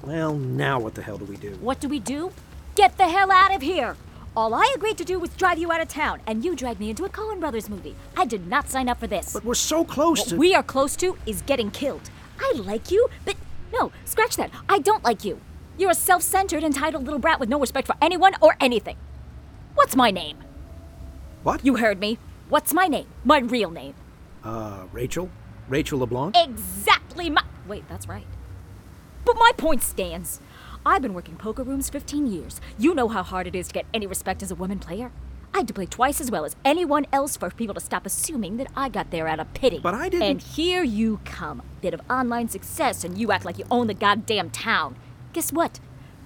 Well, 0.04 0.36
now 0.36 0.80
what 0.80 0.96
the 0.96 1.02
hell 1.02 1.18
do 1.18 1.26
we 1.26 1.38
do? 1.38 1.52
What 1.62 1.80
do 1.80 1.88
we 1.90 2.00
do? 2.00 2.32
Get 2.76 2.98
the 2.98 3.08
hell 3.10 3.32
out 3.32 3.54
of 3.54 3.62
here! 3.62 3.96
All 4.36 4.54
I 4.54 4.72
agreed 4.76 4.98
to 5.00 5.04
do 5.04 5.18
was 5.20 5.32
drive 5.32 5.58
you 5.58 5.72
out 5.72 5.82
of 5.82 5.88
town, 5.88 6.22
and 6.28 6.46
you 6.46 6.56
dragged 6.56 6.80
me 6.80 6.92
into 6.92 7.06
a 7.06 7.10
Coen 7.10 7.40
Brothers 7.40 7.70
movie. 7.70 7.96
I 8.16 8.26
did 8.26 8.48
not 8.48 8.70
sign 8.70 8.88
up 8.88 9.00
for 9.00 9.08
this. 9.08 9.34
But 9.34 9.44
we're 9.44 9.56
so 9.56 9.84
close 9.84 10.20
What 10.20 10.28
to. 10.30 10.38
we 10.38 10.54
are 10.54 10.62
close 10.64 10.96
to 10.98 11.18
is 11.26 11.42
getting 11.42 11.72
killed. 11.72 12.10
I 12.40 12.54
like 12.56 12.92
you, 12.92 13.08
but 13.26 13.36
no, 13.74 13.92
scratch 14.06 14.36
that. 14.38 14.52
I 14.70 14.78
don't 14.80 15.04
like 15.04 15.26
you. 15.26 15.42
You're 15.78 15.92
a 15.92 15.96
self 15.96 16.24
centered, 16.24 16.64
entitled 16.64 17.04
little 17.04 17.20
brat 17.20 17.40
with 17.40 17.50
no 17.50 17.60
respect 17.60 17.88
for 17.88 17.96
anyone 18.02 18.34
or 18.42 18.56
anything. 18.60 18.98
What's 19.76 19.96
my 19.96 20.10
name? 20.12 20.38
What? 21.44 21.64
You 21.66 21.76
heard 21.78 22.00
me. 22.00 22.18
What's 22.50 22.74
my 22.74 22.88
name? 22.88 23.08
My 23.24 23.40
real 23.40 23.70
name. 23.70 23.94
Uh, 24.44 24.86
Rachel? 24.92 25.30
Rachel 25.70 26.00
LeBlanc? 26.00 26.36
Exactly 26.38 27.30
my. 27.30 27.44
Wait, 27.68 27.88
that's 27.88 28.08
right. 28.08 28.26
But 29.26 29.36
my 29.38 29.52
point 29.58 29.84
stands. 29.84 30.40
I've 30.86 31.02
been 31.02 31.14
working 31.14 31.36
poker 31.36 31.64
rooms 31.64 31.90
15 31.90 32.28
years. 32.28 32.62
You 32.80 32.94
know 32.96 33.10
how 33.10 33.22
hard 33.24 33.46
it 33.46 33.56
is 33.56 33.68
to 33.68 33.74
get 33.74 33.86
any 33.94 34.08
respect 34.08 34.42
as 34.42 34.50
a 34.52 34.56
woman 34.56 34.80
player. 34.80 35.12
I 35.54 35.58
had 35.60 35.68
to 35.68 35.74
play 35.74 35.86
twice 35.86 36.22
as 36.22 36.32
well 36.32 36.46
as 36.46 36.56
anyone 36.64 37.06
else 37.12 37.36
for 37.36 37.50
people 37.50 37.74
to 37.76 37.82
stop 37.82 38.06
assuming 38.06 38.58
that 38.58 38.68
I 38.76 38.90
got 38.90 39.12
there 39.12 39.28
out 39.28 39.40
of 39.40 39.54
pity. 39.54 39.80
But 39.80 39.94
I 39.96 40.08
didn't- 40.10 40.28
And 40.28 40.42
here 40.42 40.84
you 40.84 41.20
come. 41.26 41.62
Bit 41.82 41.94
of 41.94 42.02
online 42.10 42.48
success, 42.48 43.04
and 43.04 43.18
you 43.18 43.32
act 43.32 43.44
like 43.44 43.58
you 43.58 43.66
own 43.70 43.88
the 43.88 43.94
goddamn 43.94 44.50
town. 44.50 44.96
Guess 45.38 45.54
what? 45.54 45.80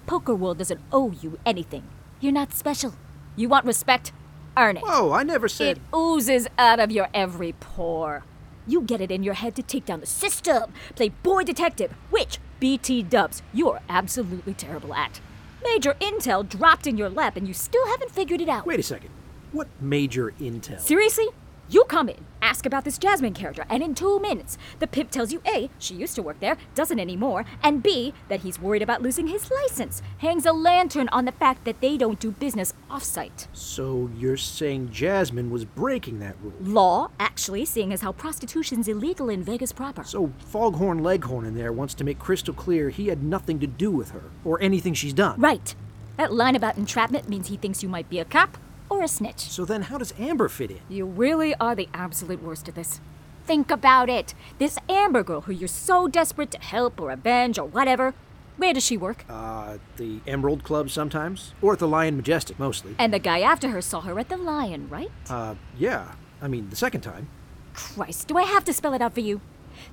Poker 0.07 0.33
World 0.33 0.59
doesn't 0.59 0.79
owe 0.89 1.11
you 1.11 1.37
anything. 1.45 1.83
You're 2.21 2.31
not 2.31 2.53
special. 2.53 2.95
You 3.35 3.49
want 3.49 3.65
respect? 3.65 4.13
Earn 4.55 4.77
it. 4.77 4.83
Whoa, 4.83 5.11
I 5.11 5.23
never 5.23 5.49
said. 5.49 5.79
It 5.79 5.83
oozes 5.93 6.47
out 6.57 6.79
of 6.79 6.91
your 6.91 7.09
every 7.13 7.51
pore. 7.59 8.23
You 8.65 8.83
get 8.83 9.01
it 9.01 9.11
in 9.11 9.21
your 9.21 9.33
head 9.33 9.53
to 9.57 9.63
take 9.63 9.83
down 9.83 9.99
the 9.99 10.05
system, 10.05 10.71
play 10.95 11.09
boy 11.09 11.43
detective, 11.43 11.91
which, 12.09 12.39
BT 12.61 13.03
dubs, 13.03 13.41
you're 13.53 13.81
absolutely 13.89 14.53
terrible 14.53 14.93
at. 14.93 15.19
Major 15.61 15.95
intel 15.95 16.47
dropped 16.47 16.87
in 16.87 16.95
your 16.95 17.09
lap 17.09 17.35
and 17.35 17.45
you 17.49 17.53
still 17.53 17.85
haven't 17.87 18.11
figured 18.11 18.39
it 18.39 18.47
out. 18.47 18.65
Wait 18.65 18.79
a 18.79 18.83
second. 18.83 19.09
What 19.51 19.67
major 19.81 20.31
intel? 20.39 20.79
Seriously? 20.79 21.27
You 21.69 21.85
come 21.85 22.09
in, 22.09 22.25
ask 22.41 22.65
about 22.65 22.83
this 22.83 22.97
Jasmine 22.97 23.33
character, 23.33 23.65
and 23.69 23.81
in 23.81 23.95
two 23.95 24.19
minutes, 24.19 24.57
the 24.79 24.87
pimp 24.87 25.09
tells 25.09 25.31
you 25.31 25.41
A, 25.47 25.69
she 25.79 25.95
used 25.95 26.15
to 26.15 26.21
work 26.21 26.39
there, 26.41 26.57
doesn't 26.75 26.99
anymore, 26.99 27.45
and 27.63 27.81
B, 27.81 28.13
that 28.27 28.41
he's 28.41 28.59
worried 28.59 28.81
about 28.81 29.01
losing 29.01 29.27
his 29.27 29.49
license, 29.49 30.01
hangs 30.17 30.45
a 30.45 30.51
lantern 30.51 31.07
on 31.09 31.23
the 31.23 31.31
fact 31.31 31.63
that 31.63 31.79
they 31.79 31.95
don't 31.95 32.19
do 32.19 32.31
business 32.31 32.73
offsite. 32.89 33.47
So 33.53 34.09
you're 34.17 34.35
saying 34.35 34.91
Jasmine 34.91 35.49
was 35.49 35.63
breaking 35.63 36.19
that 36.19 36.35
rule? 36.41 36.53
Law, 36.59 37.11
actually, 37.19 37.63
seeing 37.63 37.93
as 37.93 38.01
how 38.01 38.11
prostitution's 38.11 38.89
illegal 38.89 39.29
in 39.29 39.41
Vegas 39.41 39.71
proper. 39.71 40.03
So 40.03 40.33
Foghorn 40.39 41.01
Leghorn 41.03 41.45
in 41.45 41.55
there 41.55 41.71
wants 41.71 41.93
to 41.93 42.03
make 42.03 42.19
crystal 42.19 42.53
clear 42.53 42.89
he 42.89 43.07
had 43.07 43.23
nothing 43.23 43.59
to 43.59 43.67
do 43.67 43.91
with 43.91 44.11
her 44.11 44.23
or 44.43 44.61
anything 44.61 44.93
she's 44.93 45.13
done. 45.13 45.39
Right. 45.39 45.73
That 46.17 46.33
line 46.33 46.57
about 46.57 46.77
entrapment 46.77 47.29
means 47.29 47.47
he 47.47 47.55
thinks 47.55 47.81
you 47.81 47.87
might 47.87 48.09
be 48.09 48.19
a 48.19 48.25
cop 48.25 48.57
or 48.91 49.01
a 49.01 49.07
snitch. 49.07 49.39
So 49.39 49.63
then 49.63 49.83
how 49.83 49.97
does 49.97 50.13
Amber 50.19 50.49
fit 50.49 50.69
in? 50.69 50.79
You 50.89 51.05
really 51.05 51.55
are 51.55 51.73
the 51.73 51.87
absolute 51.93 52.43
worst 52.43 52.67
at 52.67 52.75
this. 52.75 52.99
Think 53.45 53.71
about 53.71 54.09
it. 54.09 54.35
This 54.59 54.77
Amber 54.89 55.23
girl 55.23 55.41
who 55.41 55.53
you're 55.53 55.67
so 55.69 56.07
desperate 56.09 56.51
to 56.51 56.59
help 56.59 56.99
or 56.99 57.09
avenge 57.09 57.57
or 57.57 57.65
whatever, 57.65 58.13
where 58.57 58.73
does 58.73 58.85
she 58.85 58.97
work? 58.97 59.23
Uh, 59.29 59.77
the 59.95 60.19
Emerald 60.27 60.63
Club 60.65 60.89
sometimes? 60.89 61.53
Or 61.61 61.73
at 61.73 61.79
the 61.79 61.87
Lion 61.87 62.17
Majestic 62.17 62.59
mostly. 62.59 62.95
And 62.99 63.13
the 63.13 63.19
guy 63.19 63.39
after 63.39 63.69
her 63.69 63.81
saw 63.81 64.01
her 64.01 64.19
at 64.19 64.27
the 64.27 64.37
Lion, 64.37 64.89
right? 64.89 65.09
Uh, 65.29 65.55
yeah. 65.77 66.11
I 66.41 66.49
mean, 66.49 66.69
the 66.69 66.75
second 66.75 67.01
time. 67.01 67.29
Christ, 67.73 68.27
do 68.27 68.37
I 68.37 68.43
have 68.43 68.65
to 68.65 68.73
spell 68.73 68.93
it 68.93 69.01
out 69.01 69.13
for 69.13 69.21
you? 69.21 69.39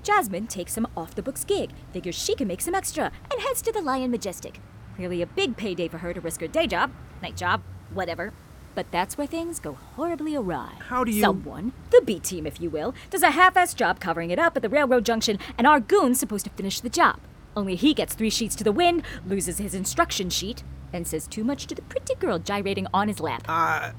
Jasmine 0.02 0.48
takes 0.48 0.72
some 0.72 0.88
off 0.96 1.14
the 1.14 1.22
books 1.22 1.44
gig, 1.44 1.70
figures 1.92 2.16
she 2.16 2.34
can 2.34 2.48
make 2.48 2.60
some 2.60 2.74
extra, 2.74 3.12
and 3.30 3.40
heads 3.40 3.62
to 3.62 3.72
the 3.72 3.80
Lion 3.80 4.10
Majestic. 4.10 4.60
Clearly 4.96 5.22
a 5.22 5.26
big 5.26 5.56
payday 5.56 5.86
for 5.86 5.98
her 5.98 6.12
to 6.12 6.20
risk 6.20 6.40
her 6.40 6.48
day 6.48 6.66
job, 6.66 6.90
night 7.22 7.36
job, 7.36 7.62
whatever. 7.94 8.32
But 8.78 8.92
that's 8.92 9.18
where 9.18 9.26
things 9.26 9.58
go 9.58 9.73
horribly 9.97 10.37
awry. 10.37 10.70
How 10.78 11.02
do 11.02 11.11
you- 11.11 11.20
Someone, 11.20 11.73
the 11.90 12.00
B 12.06 12.20
team 12.20 12.47
if 12.47 12.61
you 12.61 12.70
will, 12.70 12.94
does 13.11 13.25
a 13.25 13.32
half 13.32 13.54
assed 13.54 13.75
job 13.75 13.99
covering 13.99 14.30
it 14.30 14.38
up 14.38 14.54
at 14.54 14.62
the 14.62 14.68
railroad 14.68 15.04
junction, 15.04 15.40
and 15.58 15.66
our 15.66 15.80
goon's 15.80 16.20
supposed 16.20 16.44
to 16.44 16.50
finish 16.52 16.78
the 16.78 16.88
job. 16.88 17.18
Only 17.56 17.75
he 17.75 17.92
gets 17.92 18.14
three 18.14 18.30
sheets 18.30 18.54
to 18.54 18.62
the 18.62 18.70
wind, 18.70 19.02
loses 19.26 19.58
his 19.58 19.75
instruction 19.75 20.30
sheet, 20.30 20.62
and 20.92 21.08
says 21.08 21.26
too 21.26 21.42
much 21.42 21.66
to 21.66 21.75
the 21.75 21.82
pretty 21.82 22.14
girl 22.14 22.38
gyrating 22.38 22.87
on 22.94 23.08
his 23.08 23.18
lap. 23.18 23.42
Uh, 23.49 23.90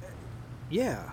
yeah. 0.70 1.10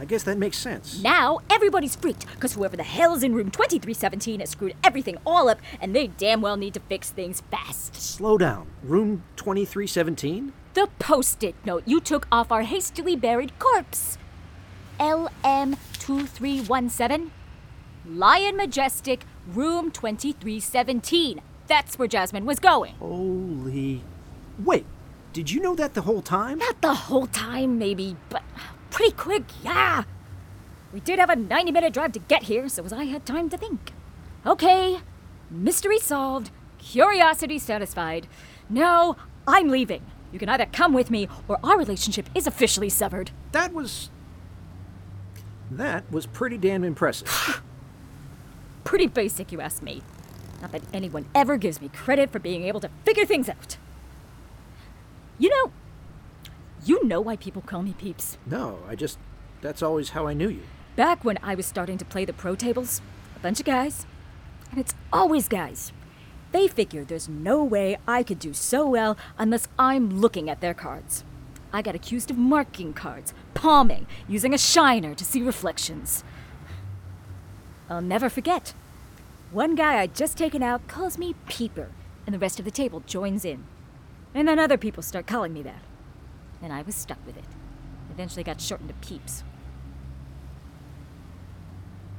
I 0.00 0.04
guess 0.04 0.22
that 0.22 0.38
makes 0.38 0.56
sense. 0.58 1.02
Now 1.02 1.40
everybody's 1.50 1.96
freaked 1.96 2.24
because 2.36 2.52
whoever 2.54 2.76
the 2.76 2.84
hell's 2.84 3.24
in 3.24 3.34
room 3.34 3.50
2317 3.50 4.38
has 4.38 4.50
screwed 4.50 4.76
everything 4.84 5.16
all 5.26 5.48
up 5.48 5.58
and 5.80 5.92
they 5.92 6.06
damn 6.06 6.40
well 6.40 6.56
need 6.56 6.74
to 6.74 6.80
fix 6.88 7.10
things 7.10 7.42
fast. 7.50 7.96
Slow 7.96 8.38
down. 8.38 8.68
Room 8.84 9.24
2317? 9.34 10.52
The 10.78 10.86
post 11.00 11.42
it 11.42 11.56
note 11.64 11.82
you 11.86 12.00
took 12.00 12.28
off 12.30 12.52
our 12.52 12.62
hastily 12.62 13.16
buried 13.16 13.58
corpse. 13.58 14.16
LM2317. 15.00 17.30
Lion 18.06 18.56
Majestic, 18.56 19.24
room 19.48 19.90
2317. 19.90 21.40
That's 21.66 21.98
where 21.98 22.06
Jasmine 22.06 22.46
was 22.46 22.60
going. 22.60 22.94
Holy. 22.94 24.04
Wait. 24.64 24.86
Did 25.32 25.50
you 25.50 25.60
know 25.60 25.74
that 25.74 25.94
the 25.94 26.02
whole 26.02 26.22
time? 26.22 26.58
Not 26.58 26.80
the 26.80 26.94
whole 26.94 27.26
time, 27.26 27.76
maybe, 27.76 28.14
but 28.28 28.44
pretty 28.90 29.16
quick, 29.16 29.46
yeah. 29.64 30.04
We 30.92 31.00
did 31.00 31.18
have 31.18 31.30
a 31.30 31.34
90 31.34 31.72
minute 31.72 31.92
drive 31.92 32.12
to 32.12 32.20
get 32.20 32.44
here, 32.44 32.68
so 32.68 32.84
as 32.84 32.92
I 32.92 33.06
had 33.06 33.26
time 33.26 33.50
to 33.50 33.58
think. 33.58 33.90
Okay, 34.46 35.00
mystery 35.50 35.98
solved, 35.98 36.52
curiosity 36.78 37.58
satisfied. 37.58 38.28
No, 38.70 39.16
I'm 39.44 39.70
leaving. 39.70 40.02
You 40.32 40.38
can 40.38 40.48
either 40.48 40.66
come 40.66 40.92
with 40.92 41.10
me 41.10 41.28
or 41.46 41.58
our 41.62 41.78
relationship 41.78 42.28
is 42.34 42.46
officially 42.46 42.88
severed. 42.88 43.30
That 43.52 43.72
was. 43.72 44.10
That 45.70 46.10
was 46.10 46.26
pretty 46.26 46.58
damn 46.58 46.84
impressive. 46.84 47.62
Pretty 48.84 49.06
basic, 49.06 49.52
you 49.52 49.60
ask 49.60 49.82
me. 49.82 50.02
Not 50.62 50.72
that 50.72 50.80
anyone 50.94 51.26
ever 51.34 51.58
gives 51.58 51.78
me 51.80 51.90
credit 51.90 52.30
for 52.30 52.38
being 52.38 52.64
able 52.64 52.80
to 52.80 52.88
figure 53.04 53.26
things 53.26 53.48
out. 53.50 53.76
You 55.38 55.50
know, 55.50 55.72
you 56.86 57.04
know 57.04 57.20
why 57.20 57.36
people 57.36 57.60
call 57.60 57.82
me 57.82 57.94
Peeps. 57.98 58.38
no, 58.46 58.78
I 58.88 58.94
just. 58.94 59.18
That's 59.60 59.82
always 59.82 60.10
how 60.10 60.26
I 60.26 60.32
knew 60.34 60.48
you. 60.48 60.62
Back 60.96 61.24
when 61.24 61.38
I 61.42 61.54
was 61.54 61.66
starting 61.66 61.98
to 61.98 62.04
play 62.04 62.24
the 62.24 62.32
pro 62.32 62.54
tables, 62.54 63.02
a 63.36 63.40
bunch 63.40 63.60
of 63.60 63.66
guys, 63.66 64.06
and 64.70 64.80
it's 64.80 64.94
always 65.12 65.48
guys, 65.48 65.92
they 66.52 66.68
figured 66.68 67.08
there's 67.08 67.28
no 67.28 67.62
way 67.62 67.98
I 68.06 68.22
could 68.22 68.38
do 68.38 68.54
so 68.54 68.88
well 68.88 69.16
unless 69.38 69.68
I'm 69.78 70.20
looking 70.20 70.48
at 70.48 70.60
their 70.60 70.74
cards. 70.74 71.24
I 71.72 71.82
got 71.82 71.94
accused 71.94 72.30
of 72.30 72.38
marking 72.38 72.94
cards, 72.94 73.34
palming, 73.54 74.06
using 74.26 74.54
a 74.54 74.58
shiner 74.58 75.14
to 75.14 75.24
see 75.24 75.42
reflections. 75.42 76.24
I'll 77.90 78.00
never 78.00 78.28
forget. 78.30 78.72
One 79.50 79.74
guy 79.74 80.00
I'd 80.00 80.14
just 80.14 80.36
taken 80.36 80.62
out 80.62 80.88
calls 80.88 81.18
me 81.18 81.34
Peeper, 81.48 81.90
and 82.26 82.34
the 82.34 82.38
rest 82.38 82.58
of 82.58 82.64
the 82.64 82.70
table 82.70 83.00
joins 83.06 83.44
in. 83.44 83.64
And 84.34 84.46
then 84.46 84.58
other 84.58 84.76
people 84.76 85.02
start 85.02 85.26
calling 85.26 85.52
me 85.52 85.62
that. 85.62 85.82
And 86.62 86.72
I 86.72 86.82
was 86.82 86.94
stuck 86.94 87.18
with 87.26 87.36
it. 87.36 87.44
Eventually 88.10 88.44
got 88.44 88.60
shortened 88.60 88.90
to 88.90 89.06
Peeps. 89.06 89.42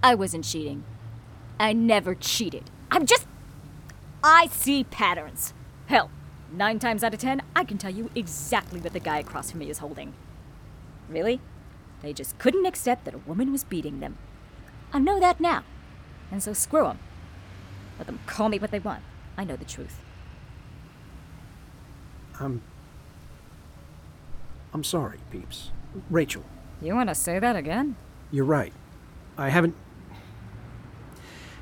I 0.01 0.15
wasn't 0.15 0.45
cheating. 0.45 0.83
I 1.59 1.73
never 1.73 2.15
cheated. 2.15 2.69
I'm 2.89 3.05
just. 3.05 3.27
I 4.23 4.47
see 4.47 4.83
patterns. 4.83 5.53
Hell, 5.87 6.09
nine 6.51 6.79
times 6.79 7.03
out 7.03 7.13
of 7.13 7.19
ten, 7.19 7.41
I 7.55 7.63
can 7.63 7.77
tell 7.77 7.91
you 7.93 8.09
exactly 8.15 8.79
what 8.79 8.93
the 8.93 8.99
guy 8.99 9.19
across 9.19 9.51
from 9.51 9.59
me 9.59 9.69
is 9.69 9.79
holding. 9.79 10.13
Really? 11.07 11.39
They 12.01 12.13
just 12.13 12.37
couldn't 12.37 12.65
accept 12.65 13.05
that 13.05 13.13
a 13.13 13.17
woman 13.19 13.51
was 13.51 13.63
beating 13.63 13.99
them. 13.99 14.17
I 14.93 14.99
know 14.99 15.19
that 15.19 15.39
now. 15.39 15.63
And 16.31 16.41
so 16.43 16.53
screw 16.53 16.83
them. 16.83 16.99
Let 17.97 18.07
them 18.07 18.19
call 18.25 18.49
me 18.49 18.59
what 18.59 18.71
they 18.71 18.79
want. 18.79 19.01
I 19.37 19.43
know 19.43 19.55
the 19.55 19.65
truth. 19.65 19.99
I'm. 22.39 22.61
I'm 24.73 24.83
sorry, 24.83 25.19
peeps. 25.31 25.71
Rachel, 26.09 26.43
You 26.81 26.93
want 26.95 27.09
to 27.09 27.15
say 27.15 27.39
that 27.39 27.55
again? 27.55 27.95
you're 28.31 28.45
right. 28.45 28.73
I 29.37 29.49
haven't. 29.49 29.75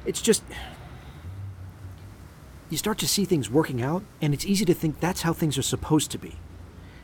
It's 0.05 0.21
just. 0.21 0.43
You 2.69 2.77
start 2.77 2.97
to 2.99 3.07
see 3.07 3.23
things 3.23 3.49
working 3.49 3.81
out, 3.81 4.03
and 4.21 4.33
it's 4.33 4.45
easy 4.45 4.65
to 4.65 4.73
think 4.73 4.99
that's 4.99 5.21
how 5.21 5.33
things 5.33 5.57
are 5.57 5.63
supposed 5.63 6.11
to 6.11 6.17
be. 6.17 6.35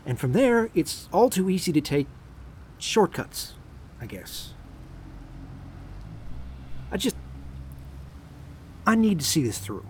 And 0.05 0.19
from 0.19 0.33
there, 0.33 0.69
it's 0.75 1.07
all 1.13 1.29
too 1.29 1.49
easy 1.49 1.71
to 1.71 1.81
take 1.81 2.07
shortcuts, 2.77 3.53
I 4.01 4.05
guess. 4.05 4.53
I 6.91 6.97
just. 6.97 7.15
I 8.85 8.95
need 8.95 9.19
to 9.19 9.25
see 9.25 9.41
this 9.41 9.59
through. 9.59 9.85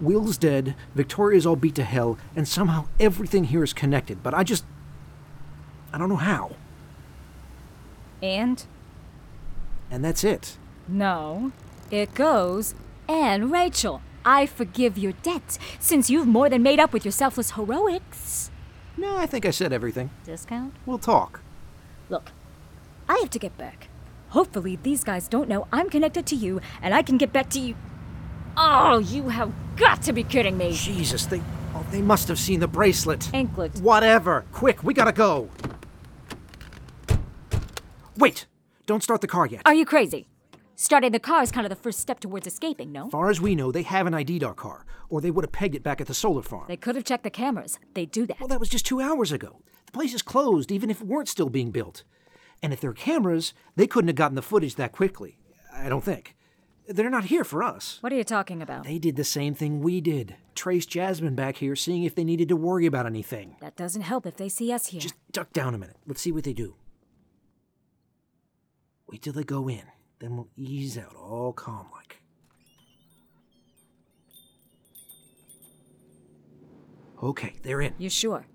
Will's 0.00 0.36
dead, 0.36 0.76
Wiktoria's 0.96 1.46
all 1.46 1.56
beat 1.56 1.74
to 1.76 1.84
hell, 1.84 2.16
and 2.36 2.46
somehow 2.46 2.86
everything 3.00 3.44
here 3.44 3.64
is 3.64 3.72
connected, 3.72 4.22
but 4.22 4.34
I 4.34 4.44
just. 4.44 4.64
I 5.92 5.98
don't 5.98 6.08
know 6.08 6.16
how. 6.16 6.52
And? 8.22 8.64
And 9.90 10.04
that's 10.04 10.22
it. 10.22 10.56
No. 10.86 11.52
It 11.90 12.14
goes, 12.14 12.74
and 13.08 13.52
Rachel, 13.52 14.00
I 14.24 14.46
forgive 14.46 14.96
your 14.98 15.12
debt, 15.22 15.58
since 15.78 16.10
you've 16.10 16.26
more 16.26 16.48
than 16.48 16.62
made 16.62 16.80
up 16.80 16.92
with 16.92 17.04
your 17.04 17.12
selfless 17.12 17.52
heroics. 17.52 18.50
No, 18.96 19.16
I 19.16 19.26
think 19.26 19.46
I 19.46 19.50
said 19.50 19.72
everything. 19.72 20.10
Discount? 20.24 20.74
We'll 20.86 20.98
talk. 20.98 21.40
Look, 22.08 22.30
I 23.08 23.18
have 23.18 23.30
to 23.30 23.38
get 23.38 23.56
back. 23.56 23.88
Hopefully, 24.30 24.78
these 24.82 25.04
guys 25.04 25.28
don't 25.28 25.48
know 25.48 25.66
I'm 25.72 25.90
connected 25.90 26.26
to 26.26 26.36
you, 26.36 26.60
and 26.80 26.94
I 26.94 27.02
can 27.02 27.18
get 27.18 27.32
back 27.32 27.50
to 27.50 27.60
you. 27.60 27.74
Oh, 28.56 28.98
you 28.98 29.28
have 29.28 29.52
got 29.76 30.02
to 30.02 30.12
be 30.12 30.24
kidding 30.24 30.56
me. 30.56 30.72
Jesus, 30.72 31.26
they. 31.26 31.40
Oh, 31.74 31.84
they 31.90 32.02
must 32.02 32.28
have 32.28 32.38
seen 32.38 32.60
the 32.60 32.68
bracelet. 32.68 33.30
Anklet. 33.32 33.80
Whatever. 33.80 34.44
Quick, 34.52 34.82
we 34.84 34.92
gotta 34.94 35.12
go. 35.12 35.48
Wait! 38.16 38.46
Don't 38.86 39.02
start 39.02 39.20
the 39.22 39.26
car 39.26 39.46
yet. 39.46 39.62
Are 39.64 39.74
you 39.74 39.86
crazy? 39.86 40.26
Starting 40.82 41.12
the 41.12 41.20
car 41.20 41.44
is 41.44 41.52
kind 41.52 41.64
of 41.64 41.70
the 41.70 41.76
first 41.76 42.00
step 42.00 42.18
towards 42.18 42.44
escaping, 42.44 42.90
no? 42.90 43.08
far 43.08 43.30
as 43.30 43.40
we 43.40 43.54
know, 43.54 43.70
they 43.70 43.82
haven't 43.82 44.14
ID'd 44.14 44.42
our 44.42 44.52
car, 44.52 44.84
or 45.08 45.20
they 45.20 45.30
would 45.30 45.44
have 45.44 45.52
pegged 45.52 45.76
it 45.76 45.84
back 45.84 46.00
at 46.00 46.08
the 46.08 46.12
solar 46.12 46.42
farm. 46.42 46.64
They 46.66 46.76
could 46.76 46.96
have 46.96 47.04
checked 47.04 47.22
the 47.22 47.30
cameras. 47.30 47.78
They 47.94 48.04
do 48.04 48.26
that. 48.26 48.40
Well, 48.40 48.48
that 48.48 48.58
was 48.58 48.68
just 48.68 48.84
two 48.84 49.00
hours 49.00 49.30
ago. 49.30 49.62
The 49.86 49.92
place 49.92 50.12
is 50.12 50.22
closed, 50.22 50.72
even 50.72 50.90
if 50.90 51.00
it 51.00 51.06
weren't 51.06 51.28
still 51.28 51.50
being 51.50 51.70
built. 51.70 52.02
And 52.64 52.72
if 52.72 52.80
they're 52.80 52.92
cameras, 52.92 53.54
they 53.76 53.86
couldn't 53.86 54.08
have 54.08 54.16
gotten 54.16 54.34
the 54.34 54.42
footage 54.42 54.74
that 54.74 54.90
quickly. 54.90 55.38
I 55.72 55.88
don't 55.88 56.02
think. 56.02 56.34
They're 56.88 57.10
not 57.10 57.26
here 57.26 57.44
for 57.44 57.62
us. 57.62 57.98
What 58.00 58.12
are 58.12 58.16
you 58.16 58.24
talking 58.24 58.60
about? 58.60 58.82
They 58.82 58.98
did 58.98 59.14
the 59.14 59.22
same 59.22 59.54
thing 59.54 59.82
we 59.82 60.00
did. 60.00 60.34
Trace 60.56 60.84
Jasmine 60.84 61.36
back 61.36 61.58
here, 61.58 61.76
seeing 61.76 62.02
if 62.02 62.16
they 62.16 62.24
needed 62.24 62.48
to 62.48 62.56
worry 62.56 62.86
about 62.86 63.06
anything. 63.06 63.54
That 63.60 63.76
doesn't 63.76 64.02
help 64.02 64.26
if 64.26 64.36
they 64.36 64.48
see 64.48 64.72
us 64.72 64.88
here. 64.88 65.00
Just 65.00 65.14
duck 65.30 65.52
down 65.52 65.76
a 65.76 65.78
minute. 65.78 65.98
Let's 66.08 66.22
see 66.22 66.32
what 66.32 66.42
they 66.42 66.52
do. 66.52 66.74
Wait 69.06 69.22
till 69.22 69.32
they 69.32 69.44
go 69.44 69.68
in. 69.68 69.82
Then 70.22 70.36
we'll 70.36 70.48
ease 70.56 70.96
out 70.96 71.16
all 71.16 71.52
calm 71.52 71.88
like. 71.92 72.22
Okay, 77.20 77.54
they're 77.64 77.80
in. 77.80 77.94
You 77.98 78.08
sure? 78.08 78.46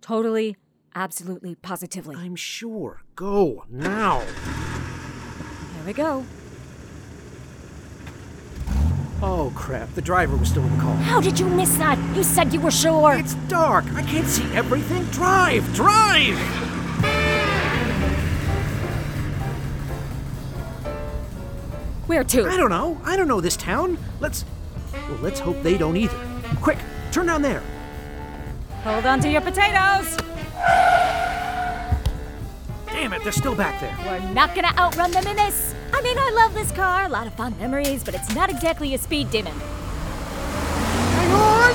Totally, 0.00 0.56
absolutely, 0.94 1.56
positively. 1.56 2.14
I'm 2.14 2.36
sure. 2.36 3.02
Go 3.16 3.64
now. 3.68 4.20
Here 4.20 5.84
we 5.84 5.92
go. 5.92 6.24
Oh 9.20 9.52
crap, 9.56 9.92
the 9.94 10.02
driver 10.02 10.36
was 10.36 10.50
still 10.50 10.62
in 10.62 10.76
the 10.76 10.80
car. 10.80 10.94
How 10.94 11.20
did 11.20 11.40
you 11.40 11.46
miss 11.46 11.76
that? 11.78 11.98
You 12.16 12.22
said 12.22 12.54
you 12.54 12.60
were 12.60 12.70
sure. 12.70 13.14
It's 13.14 13.34
dark. 13.48 13.84
I 13.94 14.02
can't 14.02 14.28
see 14.28 14.44
everything. 14.54 15.02
Drive! 15.06 15.74
Drive! 15.74 16.63
Where 22.06 22.24
to? 22.24 22.46
I 22.46 22.56
don't 22.56 22.70
know. 22.70 23.00
I 23.04 23.16
don't 23.16 23.28
know 23.28 23.40
this 23.40 23.56
town. 23.56 23.98
Let's. 24.20 24.44
Well, 24.92 25.18
let's 25.22 25.40
hope 25.40 25.62
they 25.62 25.78
don't 25.78 25.96
either. 25.96 26.18
Quick, 26.60 26.78
turn 27.12 27.26
down 27.26 27.42
there. 27.42 27.62
Hold 28.82 29.06
on 29.06 29.20
to 29.20 29.30
your 29.30 29.40
potatoes. 29.40 30.16
Damn 32.86 33.12
it, 33.12 33.22
they're 33.22 33.32
still 33.32 33.56
back 33.56 33.80
there. 33.80 33.96
We're 34.04 34.32
not 34.32 34.54
gonna 34.54 34.72
outrun 34.78 35.10
them 35.10 35.26
in 35.26 35.36
this. 35.36 35.74
I 35.92 36.02
mean, 36.02 36.18
I 36.18 36.30
love 36.30 36.54
this 36.54 36.70
car, 36.72 37.04
a 37.04 37.08
lot 37.08 37.26
of 37.26 37.34
fond 37.34 37.58
memories, 37.58 38.04
but 38.04 38.14
it's 38.14 38.34
not 38.34 38.50
exactly 38.50 38.94
a 38.94 38.98
speed 38.98 39.30
demon. 39.30 39.54
Hang 41.16 41.30
on! 41.32 41.74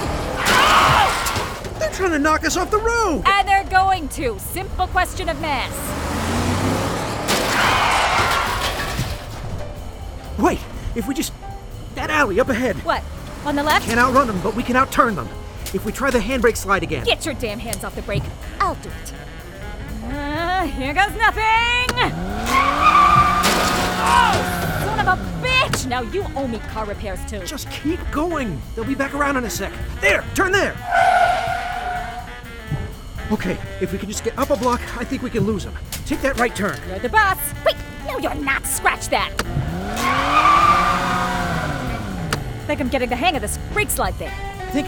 They're 1.80 1.92
trying 1.92 2.12
to 2.12 2.20
knock 2.20 2.46
us 2.46 2.56
off 2.56 2.70
the 2.72 2.78
road! 2.78 3.24
And 3.26 3.48
they're 3.48 3.64
going 3.66 4.08
to. 4.10 4.38
Simple 4.40 4.88
question 4.88 5.30
of 5.30 5.40
mass. 5.42 6.19
If 10.96 11.08
we 11.08 11.14
just. 11.14 11.34
That 11.96 12.10
alley 12.10 12.40
up 12.40 12.50
ahead. 12.50 12.76
What? 12.86 13.04
On 13.46 13.56
the 13.56 13.64
left? 13.64 13.86
Can't 13.86 14.00
outrun 14.00 14.28
them, 14.28 14.40
but 14.42 14.56
we 14.56 14.64
can 14.64 14.76
outturn 14.76 15.16
them. 15.16 15.28
If 15.74 15.86
we 15.86 15.92
try 15.92 16.10
the 16.10 16.20
handbrake 16.20 16.58
slide 16.58 16.84
again. 16.84 17.04
Get 17.04 17.26
your 17.26 17.34
damn 17.36 17.60
hands 17.60 17.84
off 17.84 17.96
the 17.96 18.02
brake. 18.02 18.24
I'll 18.60 18.76
do 18.76 18.90
it. 18.90 19.14
Uh, 20.04 20.64
here 20.66 20.94
goes 20.94 21.16
nothing! 21.16 21.88
Oh, 24.02 24.34
son 24.84 25.00
of 25.00 25.08
a 25.08 25.46
bitch! 25.46 25.88
Now 25.88 26.02
you 26.02 26.26
owe 26.36 26.48
me 26.48 26.60
car 26.60 26.86
repairs 26.86 27.20
too. 27.30 27.40
Just 27.46 27.70
keep 27.70 28.00
going. 28.12 28.60
They'll 28.76 28.86
be 28.86 28.96
back 28.96 29.14
around 29.14 29.38
in 29.38 29.44
a 29.46 29.50
sec. 29.50 29.72
There, 30.02 30.24
turn 30.34 30.52
there. 30.52 30.74
Okay, 33.32 33.58
if 33.80 33.92
we 33.92 34.00
can 34.00 34.10
just 34.10 34.24
get 34.24 34.38
up 34.40 34.50
a 34.50 34.56
block, 34.56 34.82
I 34.98 35.04
think 35.04 35.22
we 35.22 35.30
can 35.30 35.46
lose 35.46 35.64
them. 35.64 35.76
Take 36.06 36.22
that 36.22 36.40
right 36.40 36.56
turn. 36.56 36.80
You're 36.88 37.00
the 37.00 37.10
boss. 37.10 37.38
Wait, 37.64 37.76
no, 38.08 38.18
you're 38.18 38.34
not. 38.36 38.66
Scratch 38.66 39.10
that. 39.10 39.32
Think 42.70 42.82
I'm 42.82 42.90
getting 42.90 43.10
the 43.10 43.16
hang 43.16 43.36
of 43.36 43.42
this 43.42 43.58
brake 43.74 43.90
slide 43.90 44.14
thing. 44.14 44.30
I 44.30 44.70
think. 44.70 44.88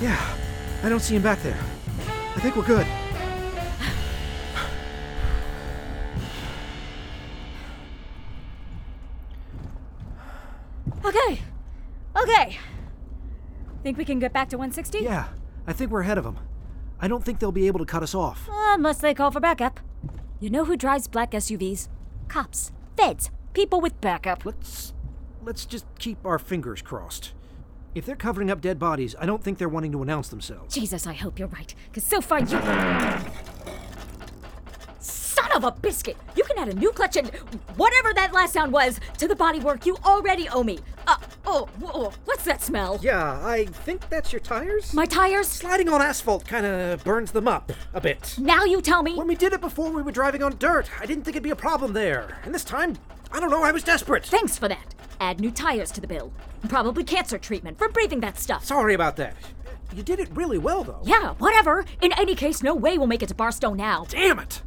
Yeah, 0.00 0.16
I 0.84 0.88
don't 0.88 1.00
see 1.00 1.16
him 1.16 1.22
back 1.22 1.42
there. 1.42 1.58
I 2.36 2.40
think 2.40 2.54
we're 2.54 2.62
good. 2.62 2.86
Okay. 11.04 11.40
Okay. 12.16 12.58
Think 13.82 13.98
we 13.98 14.04
can 14.04 14.20
get 14.20 14.32
back 14.32 14.48
to 14.50 14.56
160? 14.56 15.00
Yeah, 15.00 15.26
I 15.66 15.72
think 15.72 15.90
we're 15.90 16.02
ahead 16.02 16.16
of 16.16 16.22
them. 16.22 16.38
I 17.00 17.08
don't 17.08 17.24
think 17.24 17.40
they'll 17.40 17.50
be 17.50 17.66
able 17.66 17.80
to 17.80 17.84
cut 17.84 18.04
us 18.04 18.14
off. 18.14 18.48
Uh, 18.48 18.74
unless 18.74 18.98
they 18.98 19.12
call 19.14 19.32
for 19.32 19.40
backup. 19.40 19.80
You 20.38 20.48
know 20.48 20.64
who 20.64 20.76
drives 20.76 21.08
black 21.08 21.32
SUVs? 21.32 21.88
Cops, 22.28 22.70
feds, 22.96 23.32
people 23.52 23.80
with 23.80 24.00
backup. 24.00 24.46
Let's 24.46 24.94
let's 25.44 25.66
just 25.66 25.84
keep 25.98 26.24
our 26.24 26.38
fingers 26.38 26.82
crossed. 26.82 27.32
If 27.94 28.06
they're 28.06 28.16
covering 28.16 28.50
up 28.50 28.60
dead 28.60 28.78
bodies, 28.78 29.14
I 29.18 29.26
don't 29.26 29.42
think 29.42 29.58
they're 29.58 29.68
wanting 29.68 29.92
to 29.92 30.02
announce 30.02 30.28
themselves. 30.28 30.74
Jesus, 30.74 31.06
I 31.06 31.12
hope 31.12 31.38
you're 31.38 31.48
right, 31.48 31.74
because 31.86 32.04
so 32.04 32.20
far 32.20 32.40
you. 32.40 32.58
Son 34.98 35.50
of 35.54 35.64
a 35.64 35.72
biscuit! 35.72 36.16
You 36.36 36.44
can 36.44 36.58
add 36.58 36.68
a 36.68 36.74
new 36.74 36.90
clutch 36.92 37.16
and 37.16 37.28
whatever 37.76 38.14
that 38.14 38.32
last 38.32 38.54
sound 38.54 38.72
was 38.72 38.98
to 39.18 39.28
the 39.28 39.34
bodywork 39.34 39.84
you 39.84 39.96
already 40.04 40.48
owe 40.48 40.62
me. 40.62 40.78
Uh, 41.06 41.16
oh, 41.44 41.68
whoa, 41.80 42.12
what's 42.24 42.44
that 42.44 42.62
smell? 42.62 42.98
Yeah, 43.02 43.44
I 43.44 43.66
think 43.66 44.08
that's 44.08 44.32
your 44.32 44.40
tires. 44.40 44.94
My 44.94 45.04
tires? 45.04 45.48
Sliding 45.48 45.88
on 45.88 46.00
asphalt 46.00 46.46
kind 46.46 46.64
of 46.64 47.02
burns 47.04 47.32
them 47.32 47.48
up 47.48 47.72
a 47.92 48.00
bit. 48.00 48.36
Now 48.38 48.64
you 48.64 48.80
tell 48.80 49.02
me. 49.02 49.16
When 49.16 49.26
we 49.26 49.34
did 49.34 49.52
it 49.52 49.60
before, 49.60 49.90
we 49.90 50.02
were 50.02 50.12
driving 50.12 50.42
on 50.42 50.56
dirt. 50.58 50.88
I 51.00 51.06
didn't 51.06 51.24
think 51.24 51.34
it'd 51.34 51.42
be 51.42 51.50
a 51.50 51.56
problem 51.56 51.92
there. 51.92 52.38
And 52.44 52.54
this 52.54 52.64
time, 52.64 52.96
I 53.32 53.40
don't 53.40 53.50
know, 53.50 53.64
I 53.64 53.72
was 53.72 53.82
desperate. 53.82 54.24
Thanks 54.24 54.56
for 54.56 54.68
that. 54.68 54.94
Add 55.22 55.38
new 55.38 55.52
tires 55.52 55.92
to 55.92 56.00
the 56.00 56.08
bill. 56.08 56.32
Probably 56.68 57.04
cancer 57.04 57.38
treatment 57.38 57.78
for 57.78 57.88
breathing 57.88 58.18
that 58.20 58.40
stuff. 58.40 58.64
Sorry 58.64 58.92
about 58.92 59.14
that. 59.18 59.36
You 59.94 60.02
did 60.02 60.18
it 60.18 60.28
really 60.34 60.58
well, 60.58 60.82
though. 60.82 61.00
Yeah, 61.04 61.34
whatever. 61.34 61.84
In 62.00 62.12
any 62.18 62.34
case, 62.34 62.60
no 62.60 62.74
way 62.74 62.98
we'll 62.98 63.06
make 63.06 63.22
it 63.22 63.28
to 63.28 63.34
Barstow 63.36 63.72
now. 63.72 64.04
Damn 64.08 64.40
it! 64.40 64.62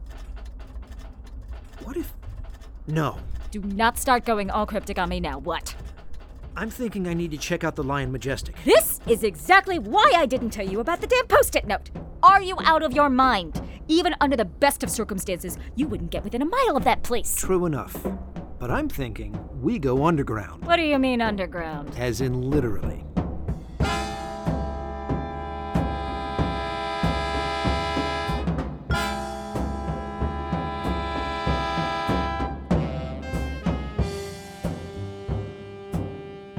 What 1.83 1.97
if. 1.97 2.13
No. 2.87 3.19
Do 3.51 3.59
not 3.63 3.97
start 3.97 4.23
going 4.23 4.49
all 4.49 4.65
cryptic 4.65 4.97
on 4.97 5.09
me 5.09 5.19
now. 5.19 5.39
What? 5.39 5.75
I'm 6.55 6.69
thinking 6.69 7.05
I 7.05 7.13
need 7.13 7.31
to 7.31 7.37
check 7.37 7.65
out 7.65 7.75
the 7.75 7.83
Lion 7.83 8.13
Majestic. 8.13 8.55
This 8.63 9.01
is 9.07 9.25
exactly 9.25 9.77
why 9.77 10.13
I 10.15 10.25
didn't 10.25 10.51
tell 10.51 10.65
you 10.65 10.79
about 10.79 11.01
the 11.01 11.07
damn 11.07 11.27
post 11.27 11.57
it 11.57 11.67
note. 11.67 11.89
Are 12.23 12.41
you 12.41 12.55
out 12.63 12.81
of 12.81 12.93
your 12.93 13.09
mind? 13.09 13.61
Even 13.89 14.15
under 14.21 14.37
the 14.37 14.45
best 14.45 14.85
of 14.85 14.89
circumstances, 14.89 15.57
you 15.75 15.85
wouldn't 15.85 16.11
get 16.11 16.23
within 16.23 16.41
a 16.41 16.45
mile 16.45 16.77
of 16.77 16.85
that 16.85 17.03
place. 17.03 17.35
True 17.35 17.65
enough. 17.65 18.07
But 18.57 18.71
I'm 18.71 18.87
thinking 18.87 19.37
we 19.61 19.79
go 19.79 20.05
underground. 20.05 20.65
What 20.65 20.77
do 20.77 20.83
you 20.83 20.97
mean 20.97 21.21
underground? 21.21 21.93
As 21.97 22.21
in 22.21 22.49
literally. 22.49 23.03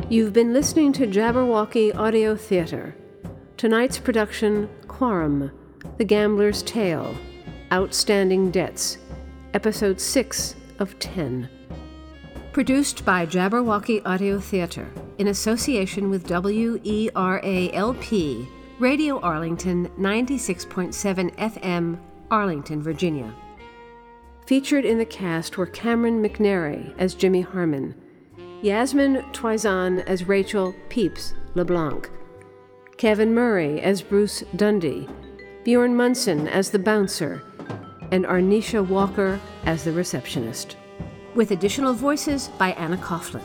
You've 0.08 0.32
been 0.32 0.52
listening 0.52 0.92
to 0.94 1.06
Jabberwocky 1.06 1.94
Audio 1.96 2.36
Theater. 2.36 2.94
Tonight's 3.56 3.98
production 3.98 4.68
Quorum, 4.86 5.50
The 5.96 6.04
Gambler's 6.04 6.62
Tale, 6.62 7.14
Outstanding 7.72 8.50
Debts, 8.52 8.98
Episode 9.52 10.00
6 10.00 10.54
of 10.78 10.96
10. 11.00 11.48
Produced 12.56 13.04
by 13.04 13.26
Jabberwocky 13.26 14.00
Audio 14.06 14.40
Theater 14.40 14.88
in 15.18 15.28
association 15.28 16.08
with 16.08 16.26
WERA-LP, 16.26 17.18
Radio 18.78 19.20
Arlington 19.20 19.90
96.7 19.98 21.36
FM, 21.36 21.98
Arlington, 22.30 22.82
Virginia. 22.82 23.30
Featured 24.46 24.86
in 24.86 24.96
the 24.96 25.04
cast 25.04 25.58
were 25.58 25.66
Cameron 25.66 26.22
McNary 26.22 26.94
as 26.96 27.14
Jimmy 27.14 27.42
Harmon, 27.42 27.94
Yasmin 28.62 29.16
Tuazon 29.34 30.02
as 30.06 30.26
Rachel 30.26 30.74
Peeps 30.88 31.34
LeBlanc, 31.56 32.08
Kevin 32.96 33.34
Murray 33.34 33.82
as 33.82 34.00
Bruce 34.00 34.42
Dundee, 34.56 35.06
Bjorn 35.62 35.94
Munson 35.94 36.48
as 36.48 36.70
the 36.70 36.78
bouncer, 36.78 37.42
and 38.10 38.24
Arnisha 38.24 38.82
Walker 38.82 39.38
as 39.66 39.84
the 39.84 39.92
receptionist, 39.92 40.78
with 41.36 41.52
additional 41.52 41.92
voices 41.92 42.48
by 42.58 42.72
Anna 42.72 42.96
Coughlin. 42.96 43.44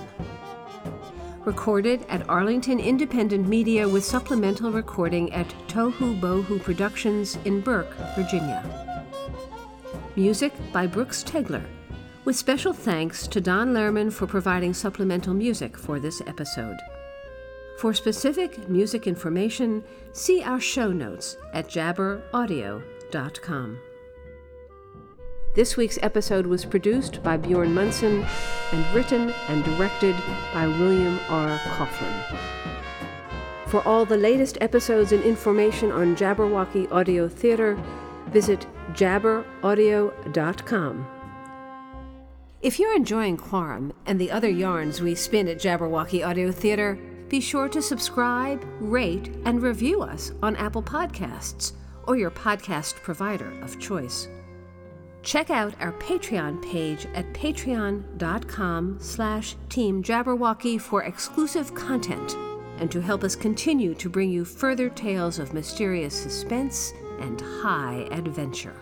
Recorded 1.46 2.04
at 2.10 2.28
Arlington 2.30 2.80
Independent 2.80 3.48
Media 3.48 3.88
with 3.88 4.04
supplemental 4.06 4.72
recording 4.72 5.32
at 5.34 5.48
Tohu 5.68 6.20
Bohu 6.20 6.60
Productions 6.64 7.38
in 7.46 7.62
Burke, 7.62 7.94
Virginia. 8.16 8.64
Music 10.16 10.54
by 10.72 10.88
Brooks 10.88 11.24
Tegler, 11.24 11.64
with 12.26 12.36
special 12.36 12.74
thanks 12.74 13.28
to 13.28 13.42
Don 13.42 13.74
Lerman 13.74 14.12
for 14.12 14.28
providing 14.28 14.74
supplemental 14.74 15.34
music 15.34 15.78
for 15.78 16.00
this 16.00 16.22
episode. 16.28 16.78
For 17.80 17.94
specific 17.94 18.70
music 18.70 19.08
information, 19.08 19.84
see 20.14 20.44
our 20.44 20.60
show 20.60 20.92
notes 20.92 21.38
at 21.54 21.68
jabberaudio.com. 21.68 23.80
This 25.54 25.76
week's 25.76 26.00
episode 26.02 26.46
was 26.46 26.64
produced 26.64 27.22
by 27.24 27.36
Bjorn 27.36 27.74
Munson 27.74 28.26
and 28.72 28.96
written 28.96 29.34
and 29.50 29.62
directed 29.66 30.16
by 30.54 30.66
William 30.66 31.20
R. 31.28 31.60
Coughlin. 31.60 32.38
For 33.68 33.86
all 33.86 34.06
the 34.06 34.16
latest 34.16 34.58
episodes 34.62 35.12
and 35.12 35.22
information 35.26 35.92
on 35.92 36.16
Jabberwocky 36.16 36.90
Audio 36.90 37.28
Theater, 37.28 37.78
visit 38.28 38.66
jabberaudio.com. 38.94 41.08
If 42.62 42.80
you're 42.80 42.96
enjoying 42.96 43.36
Quorum 43.36 43.92
and 44.06 44.22
the 44.22 44.32
other 44.32 44.50
yarns 44.50 45.02
we 45.02 45.16
spin 45.16 45.50
at 45.50 45.60
Jabberwocky 45.60 46.26
Audio 46.26 46.54
Theater, 46.54 46.98
be 47.28 47.42
sure 47.42 47.68
to 47.68 47.82
subscribe, 47.82 48.66
rate, 48.80 49.36
and 49.44 49.62
review 49.62 50.02
us 50.02 50.32
on 50.42 50.56
Apple 50.56 50.84
Podcasts 50.84 51.74
or 52.08 52.16
your 52.16 52.32
podcast 52.32 52.96
provider 53.04 53.52
of 53.62 53.78
choice. 53.80 54.30
Check 55.24 55.52
out 55.52 55.76
our 55.80 55.94
Patreon 55.94 56.64
page 56.64 57.06
at 57.14 57.32
patreon.com 57.34 58.98
slash 59.00 59.56
Team 59.70 60.02
Jabberwocky 60.04 60.82
for 60.82 61.04
exclusive 61.04 61.76
content 61.76 62.36
and 62.80 62.92
to 62.92 63.00
help 63.00 63.24
us 63.24 63.36
continue 63.36 63.94
to 63.94 64.10
bring 64.10 64.32
you 64.32 64.44
further 64.44 64.90
tales 64.90 65.38
of 65.38 65.54
mysterious 65.54 66.16
suspense 66.16 66.94
and 67.20 67.40
high 67.40 68.08
adventure. 68.12 68.76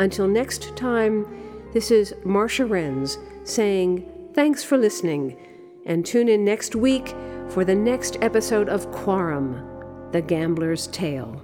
Until 0.00 0.26
next 0.26 0.74
time, 0.74 1.26
this 1.74 1.90
is 1.90 2.14
Marcia 2.24 2.64
Renz 2.64 3.18
saying 3.46 4.30
thanks 4.32 4.64
for 4.64 4.78
listening 4.78 5.36
and 5.84 6.06
tune 6.06 6.28
in 6.28 6.44
next 6.44 6.74
week 6.74 7.14
for 7.50 7.64
the 7.64 7.74
next 7.74 8.16
episode 8.22 8.70
of 8.70 8.90
Quorum, 8.90 10.10
The 10.12 10.22
Gambler's 10.22 10.86
Tale. 10.86 11.42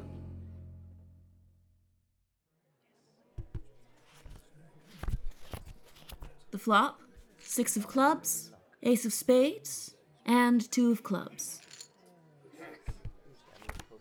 The 6.51 6.59
flop, 6.59 7.01
six 7.39 7.77
of 7.77 7.87
clubs, 7.87 8.51
ace 8.83 9.05
of 9.05 9.13
spades, 9.13 9.95
and 10.27 10.69
two 10.73 10.91
of 10.91 11.05
clubs. 11.05 11.61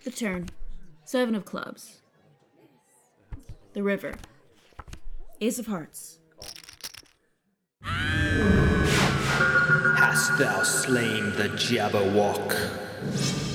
The 0.04 0.10
turn, 0.10 0.50
seven 1.06 1.36
of 1.36 1.46
clubs. 1.46 2.02
The 3.74 3.84
river, 3.84 4.16
ace 5.40 5.60
of 5.60 5.68
hearts. 5.68 6.18
Hast 9.98 10.40
thou 10.40 10.64
slain 10.64 11.26
the 11.36 11.50
Jabberwock? 11.50 13.49